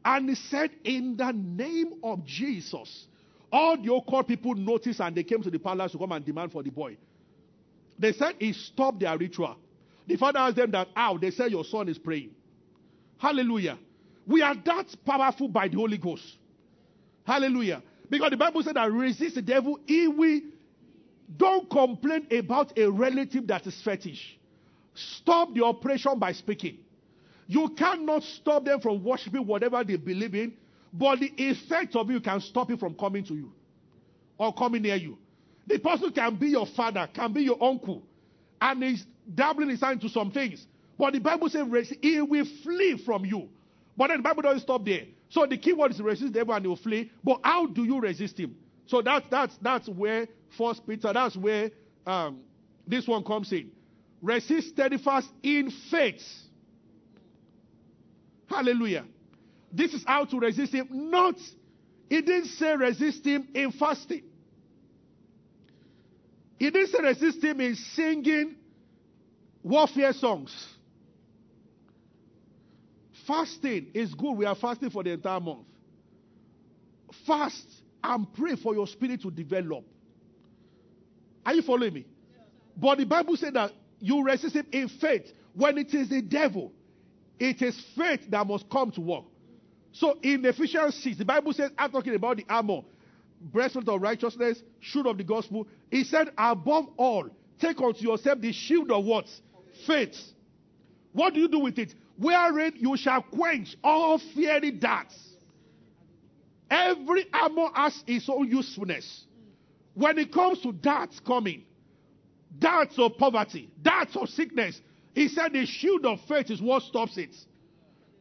[0.03, 3.05] And he said, In the name of Jesus,
[3.51, 6.51] all the occult people noticed and they came to the palace to come and demand
[6.51, 6.97] for the boy.
[7.99, 9.55] They said he stopped their ritual.
[10.07, 11.17] The father asked them that, How?
[11.17, 12.31] They said, Your son is praying.
[13.17, 13.77] Hallelujah.
[14.25, 16.23] We are that powerful by the Holy Ghost.
[17.25, 17.81] Hallelujah.
[18.09, 20.41] Because the Bible said that resist the devil, he will.
[21.35, 24.37] Don't complain about a relative that is fetish.
[24.93, 26.77] Stop the operation by speaking.
[27.47, 30.53] You cannot stop them from worshiping whatever they believe in,
[30.93, 33.51] but the effect of you can stop it from coming to you
[34.37, 35.17] or coming near you.
[35.65, 38.03] The person can be your father, can be your uncle,
[38.61, 40.65] and he's dabbling his hand into some things.
[40.97, 41.67] But the Bible says
[42.01, 43.49] he will flee from you.
[43.95, 45.03] But then the Bible doesn't stop there.
[45.29, 47.11] So the key word is resist the devil and he will flee.
[47.23, 48.55] But how do you resist him?
[48.85, 51.71] So that's that's that's where First Peter, that's where
[52.05, 52.41] um,
[52.85, 53.71] this one comes in.
[54.21, 56.23] Resist steadfast in faith.
[58.49, 59.05] Hallelujah.
[59.71, 60.87] This is how to resist him.
[60.91, 61.35] Not,
[62.09, 64.23] he didn't say resist him in fasting.
[66.57, 68.55] He didn't say resist him in singing
[69.61, 70.67] warfare songs.
[73.27, 74.31] Fasting is good.
[74.31, 75.65] We are fasting for the entire month.
[77.25, 77.67] Fast
[78.03, 79.83] and pray for your spirit to develop.
[81.47, 82.05] Are you following me?
[82.75, 83.71] But the Bible said that
[84.01, 85.31] you resist him in faith.
[85.53, 86.73] When it is the devil,
[87.39, 89.23] it is faith that must come to work.
[89.93, 92.81] So in Ephesians 6, the Bible says, I'm talking about the armor,
[93.41, 95.65] breastplate of righteousness, shield of the gospel.
[95.89, 97.29] He said, above all,
[97.61, 99.25] take unto yourself the shield of what?
[99.87, 100.17] Faith.
[101.13, 101.95] What do you do with it?
[102.17, 105.17] Wherein you shall quench all fiery darts.
[106.69, 109.26] Every armor has its own usefulness.
[109.97, 111.63] When it comes to darts coming,
[112.59, 114.79] darts of poverty, darts of sickness,
[115.15, 117.35] he said the shield of faith is what stops it.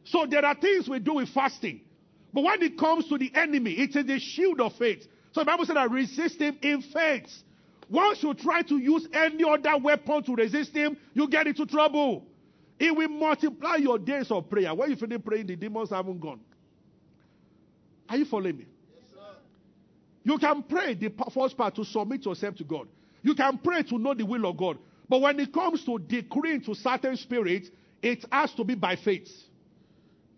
[0.03, 1.81] So there are things we do with fasting.
[2.33, 5.07] But when it comes to the enemy, it is the shield of faith.
[5.33, 7.29] So the Bible said that resist him in faith.
[7.87, 12.25] Once you try to use any other weapon to resist him, you get into trouble.
[12.79, 14.73] It will multiply your days of prayer.
[14.73, 16.39] When you finish praying, the demons haven't gone.
[18.09, 18.65] Are you following me?
[20.27, 22.89] You can pray the first part to submit yourself to God.
[23.21, 24.77] You can pray to know the will of God.
[25.07, 27.69] But when it comes to decreeing to certain spirits,
[28.01, 29.29] it has to be by faith.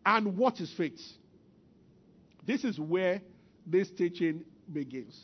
[0.05, 1.01] And what is faith?
[2.45, 3.19] This is where
[3.65, 5.19] this teaching begins.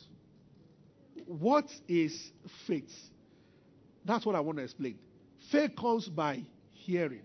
[1.26, 2.32] What is
[2.66, 2.90] faith?
[4.04, 4.98] That's what I want to explain.
[5.52, 6.42] Faith comes by
[6.72, 7.22] hearing.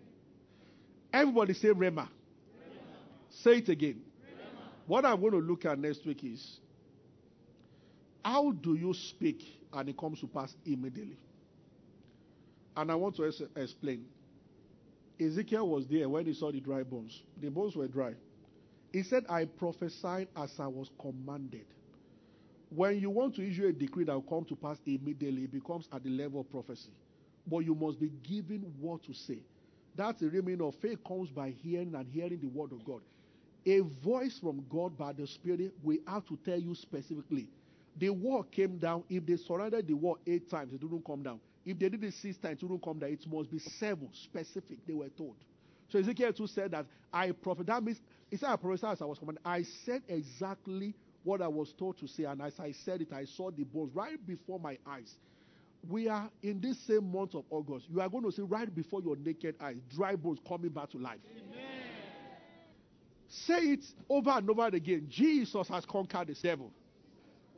[1.12, 2.02] Everybody say Rema.
[2.02, 2.10] Rhema.
[3.42, 4.00] Say it again.
[4.28, 4.62] Rhema.
[4.86, 6.60] What I'm going to look at next week is
[8.24, 9.44] how do you speak
[9.74, 11.18] and it comes to pass immediately?
[12.76, 13.24] And I want to
[13.56, 14.06] explain.
[15.20, 17.22] Ezekiel was there when he saw the dry bones.
[17.42, 18.14] The bones were dry.
[18.92, 21.66] He said, I prophesied as I was commanded.
[22.70, 25.88] When you want to issue a decree that will come to pass immediately, it becomes
[25.94, 26.92] at the level of prophecy.
[27.46, 29.40] But you must be given what to say.
[29.96, 33.02] That's the real meaning of faith comes by hearing and hearing the word of God.
[33.66, 37.50] A voice from God by the Spirit will have to tell you specifically.
[37.98, 39.04] The wall came down.
[39.10, 41.40] If they surrounded the wall eight times, it didn't come down.
[41.66, 43.12] If they did it six times, it wouldn't come down.
[43.12, 45.36] It must be seven, specific, they were told.
[45.90, 47.68] So Ezekiel 2 said that I prophet.
[47.68, 49.42] That means, he said, I prophesied as I was commanded.
[49.46, 53.26] I said exactly what I was told to say, and as I said it, I
[53.26, 55.14] saw the bones right before my eyes.
[55.88, 57.88] We are in this same month of August.
[57.90, 60.98] You are going to see right before your naked eyes dry bones coming back to
[60.98, 61.20] life.
[61.30, 61.66] Amen.
[63.28, 65.08] Say it over and over again.
[65.10, 66.72] Jesus has conquered the devil.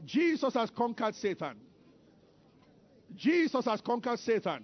[0.06, 1.58] Jesus has conquered Satan.
[3.16, 4.64] Jesus has conquered Satan.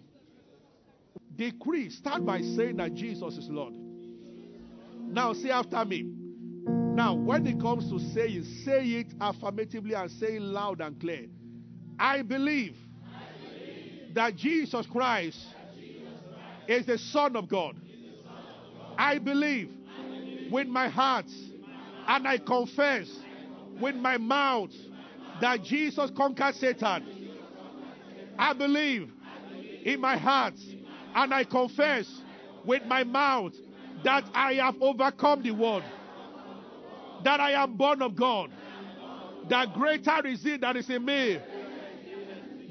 [1.35, 3.73] Decree, start by saying that Jesus is Lord.
[3.73, 6.03] Now, say after me.
[6.65, 11.27] Now, when it comes to saying, say it affirmatively and say it loud and clear.
[11.97, 12.75] I believe,
[13.05, 16.09] I believe that Jesus Christ, that Jesus
[16.67, 17.77] Christ is the Son of God.
[18.97, 23.09] I believe, I believe with my heart, my and I confess
[23.79, 24.71] with my mouth
[25.41, 27.03] that Jesus conquered Satan.
[28.37, 29.11] I believe
[29.83, 30.55] in my heart
[31.15, 32.21] and I confess
[32.65, 33.53] with my mouth
[34.03, 35.83] that I have overcome the world,
[37.23, 38.51] that I am born of God,
[39.49, 41.39] that greater is it that is in me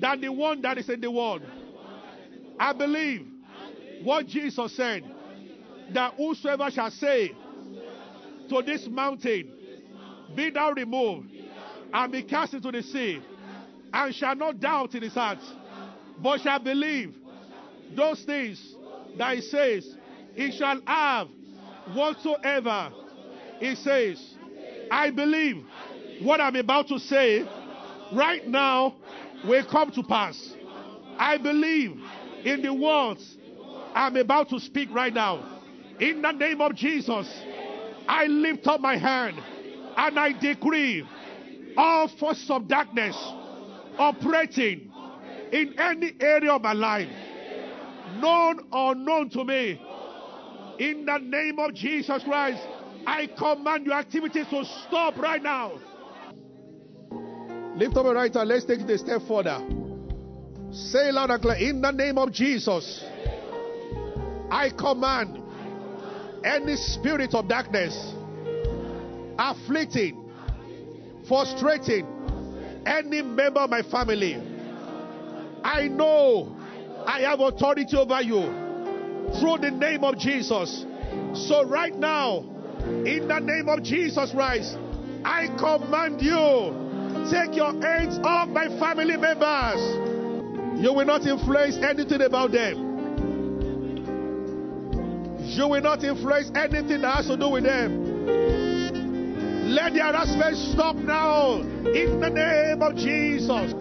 [0.01, 1.43] than the one that is in the world.
[2.59, 3.27] I believe
[4.03, 5.05] what Jesus said
[5.93, 7.35] that whosoever shall say
[8.49, 9.51] to this mountain,
[10.35, 11.31] Be thou removed
[11.93, 13.23] and be cast into the sea,
[13.93, 15.39] and shall not doubt in his heart,
[16.23, 17.15] but shall believe
[17.95, 18.75] those things
[19.17, 19.97] that he says,
[20.35, 21.29] he shall have
[21.95, 22.93] whatsoever
[23.61, 24.35] he says.
[24.91, 25.65] I believe
[26.21, 27.47] what I'm about to say
[28.13, 28.95] right now
[29.45, 30.55] will come to pass.
[31.19, 32.01] I believe
[32.45, 33.37] in the words
[33.95, 35.45] I'm about to speak right now.
[36.01, 37.29] In the name of Jesus,
[38.07, 39.37] I lift up my hand
[39.97, 41.05] and I decree
[41.79, 43.17] all forces of darkness
[43.97, 44.93] operating
[45.53, 47.09] in any area of my life,
[48.17, 49.81] known or known to me,
[50.79, 52.61] in the name of Jesus Christ,
[53.07, 55.79] I command your activities to stop right now.
[57.77, 58.49] Lift up your right hand.
[58.49, 59.65] Let's take it a step further.
[60.73, 61.57] Say loud and clear.
[61.57, 63.05] In the name of Jesus,
[64.51, 65.41] I command
[66.45, 68.15] any spirit of darkness
[69.39, 70.28] afflicting,
[71.29, 72.07] frustrating
[72.87, 74.43] any member of my family.
[75.63, 76.57] I know
[77.07, 78.43] I have authority over you
[79.39, 80.85] through the name of Jesus.
[81.35, 82.39] So, right now,
[82.81, 84.77] in the name of Jesus Christ,
[85.25, 86.87] I command you
[87.31, 89.81] take your hands off my family members.
[90.83, 92.87] You will not influence anything about them.
[95.45, 98.08] You will not influence anything that has to do with them.
[99.69, 101.61] Let the harassment stop now.
[101.61, 103.75] In the name of Jesus.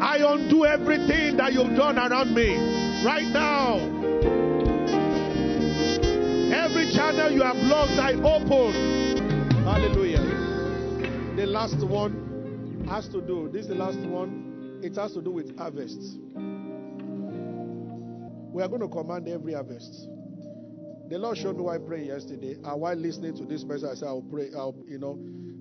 [0.00, 2.54] I undo everything that you've done around me.
[3.04, 3.78] Right now.
[6.54, 9.42] Every channel you have blocked, I open.
[9.64, 10.22] Hallelujah.
[11.34, 14.80] The last one has to do, this is the last one.
[14.82, 16.18] It has to do with harvest.
[18.52, 20.08] We are going to command every harvest.
[21.08, 24.08] The Lord showed me why praying yesterday, and while listening to this message, I said,
[24.08, 24.50] I'll pray.
[24.56, 25.18] I'll, you know,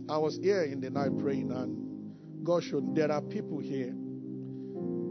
[0.09, 3.93] I was here in the night praying, and God showed there are people here.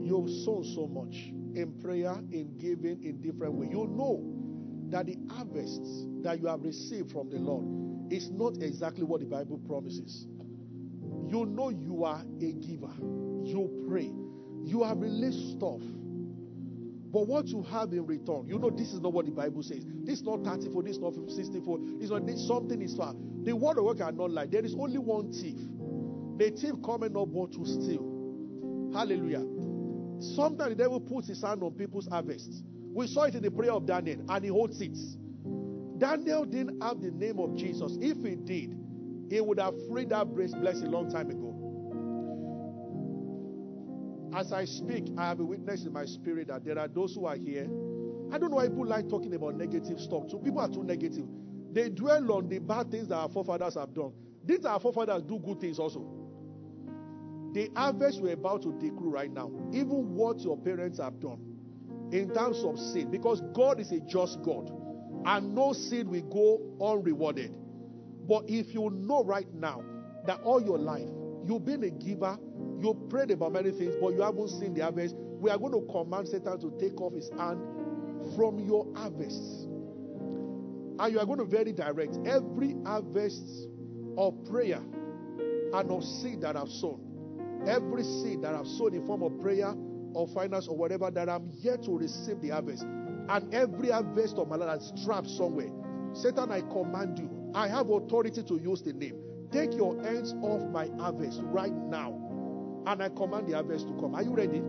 [0.03, 1.15] You've sown so much
[1.55, 3.69] in prayer, in giving, in different ways.
[3.71, 4.25] You know
[4.91, 9.27] that the harvests that you have received from the Lord is not exactly what the
[9.27, 10.27] Bible promises.
[11.29, 12.93] You know you are a giver.
[13.45, 14.11] You pray.
[14.65, 15.81] You have released stuff
[17.13, 19.85] but what you have in return, you know, this is not what the Bible says.
[20.05, 23.15] This is not 34, this is not 64, this is not this, something is far.
[23.43, 24.47] The word of God cannot lie.
[24.47, 25.59] There is only one thief.
[26.39, 28.91] The thief coming not but to steal.
[28.95, 29.45] Hallelujah.
[30.21, 32.63] Sometimes the devil puts his hand on people's harvests.
[32.93, 34.97] We saw it in the prayer of Daniel, and he holds it.
[35.99, 37.97] Daniel didn't have the name of Jesus.
[38.01, 38.77] If he did,
[39.29, 41.61] he would have freed that blessing a long time ago.
[44.35, 47.27] As I speak, I have a witness in my spirit that there are those who
[47.27, 47.65] are here.
[48.33, 50.25] I don't know why people like talking about negative stuff.
[50.29, 51.27] So people are too negative.
[51.73, 54.13] They dwell on the bad things that our forefathers have done.
[54.45, 56.07] These our forefathers do good things also.
[57.53, 61.41] The harvest we're about to decree right now, even what your parents have done
[62.13, 64.71] in terms of sin, because God is a just God,
[65.27, 67.53] and no sin will go unrewarded.
[68.29, 69.83] But if you know right now
[70.27, 71.09] that all your life
[71.45, 72.39] you've been a giver
[72.81, 75.15] you prayed about many things, but you haven't seen the harvest.
[75.17, 77.61] We are going to command Satan to take off his hand
[78.37, 79.69] from your harvest.
[80.99, 83.69] And you are going to very direct every harvest
[84.19, 84.81] of prayer
[85.73, 87.01] and of seed that I've sown.
[87.67, 89.75] Every seed that I've sown in form of prayer
[90.15, 92.83] or finance or whatever that I'm yet to receive the harvest.
[92.83, 95.71] And every harvest of my life that's trapped somewhere.
[96.13, 97.31] Satan, I command you.
[97.55, 99.17] I have authority to use the name.
[99.53, 102.20] Take your hands off my harvest right now.
[102.87, 104.15] And I command the harvest to come.
[104.15, 104.63] Are you ready?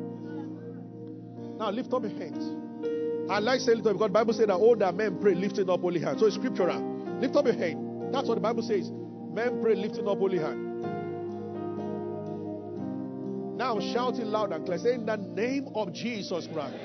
[1.57, 3.29] Now lift up your hands.
[3.29, 5.99] I like saying it because the Bible says that older men pray lifting up holy
[6.01, 6.19] hands.
[6.19, 6.81] So it's scriptural.
[7.19, 8.13] Lift up your hand.
[8.13, 8.89] That's what the Bible says.
[8.91, 10.71] Men pray lifting up holy hand.
[13.57, 14.79] Now shout it loud and clear.
[14.79, 16.75] Say, In the name of Jesus Christ.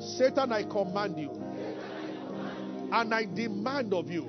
[0.00, 1.30] Satan, I command you.
[2.92, 4.28] And I demand of you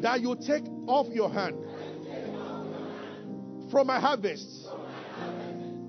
[0.00, 1.56] that you take off your hand
[3.70, 4.66] from my harvest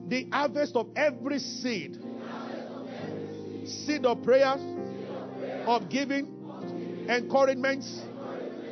[0.08, 1.98] the harvest of every seed
[3.66, 4.62] seed of prayers,
[5.66, 8.02] of giving, encouragements,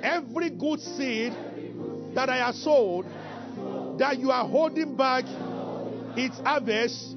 [0.04, 1.34] every good seed
[2.16, 3.06] that I have sowed
[4.00, 5.26] that you are holding back
[6.18, 7.16] its harvest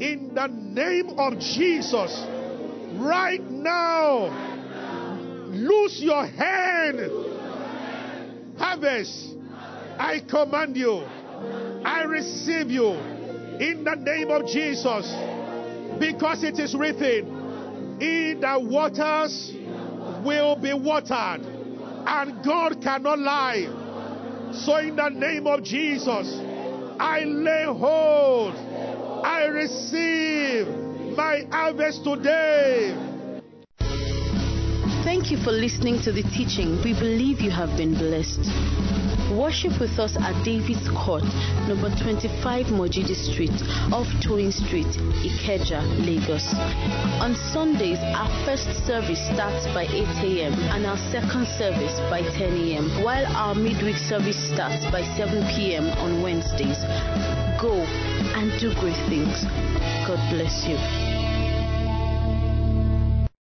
[0.00, 2.24] in the name of Jesus.
[2.98, 4.28] Right now,
[5.48, 7.10] lose your hand.
[8.58, 9.36] Harvest,
[9.98, 11.02] I command you,
[11.84, 12.92] I receive you
[13.58, 15.12] in the name of Jesus,
[15.98, 19.52] because it is written, In the waters
[20.24, 21.42] will be watered,
[22.06, 23.66] and God cannot lie.
[24.52, 26.38] So, in the name of Jesus,
[27.00, 28.54] I lay hold,
[29.24, 30.68] I receive
[31.16, 32.94] my harvest today.
[35.04, 36.82] Thank you for listening to the teaching.
[36.84, 39.07] We believe you have been blessed.
[39.30, 41.22] Worship with us at David's Court,
[41.68, 43.52] number 25 Mojidi Street,
[43.92, 44.86] off Toyin Street,
[45.20, 46.48] Ikeja, Lagos.
[47.20, 49.92] On Sundays, our first service starts by 8
[50.24, 50.54] a.m.
[50.72, 55.88] and our second service by 10 a.m., while our midweek service starts by 7 p.m.
[56.00, 56.78] on Wednesdays.
[57.60, 57.74] Go
[58.32, 59.44] and do great things.
[60.08, 61.07] God bless you.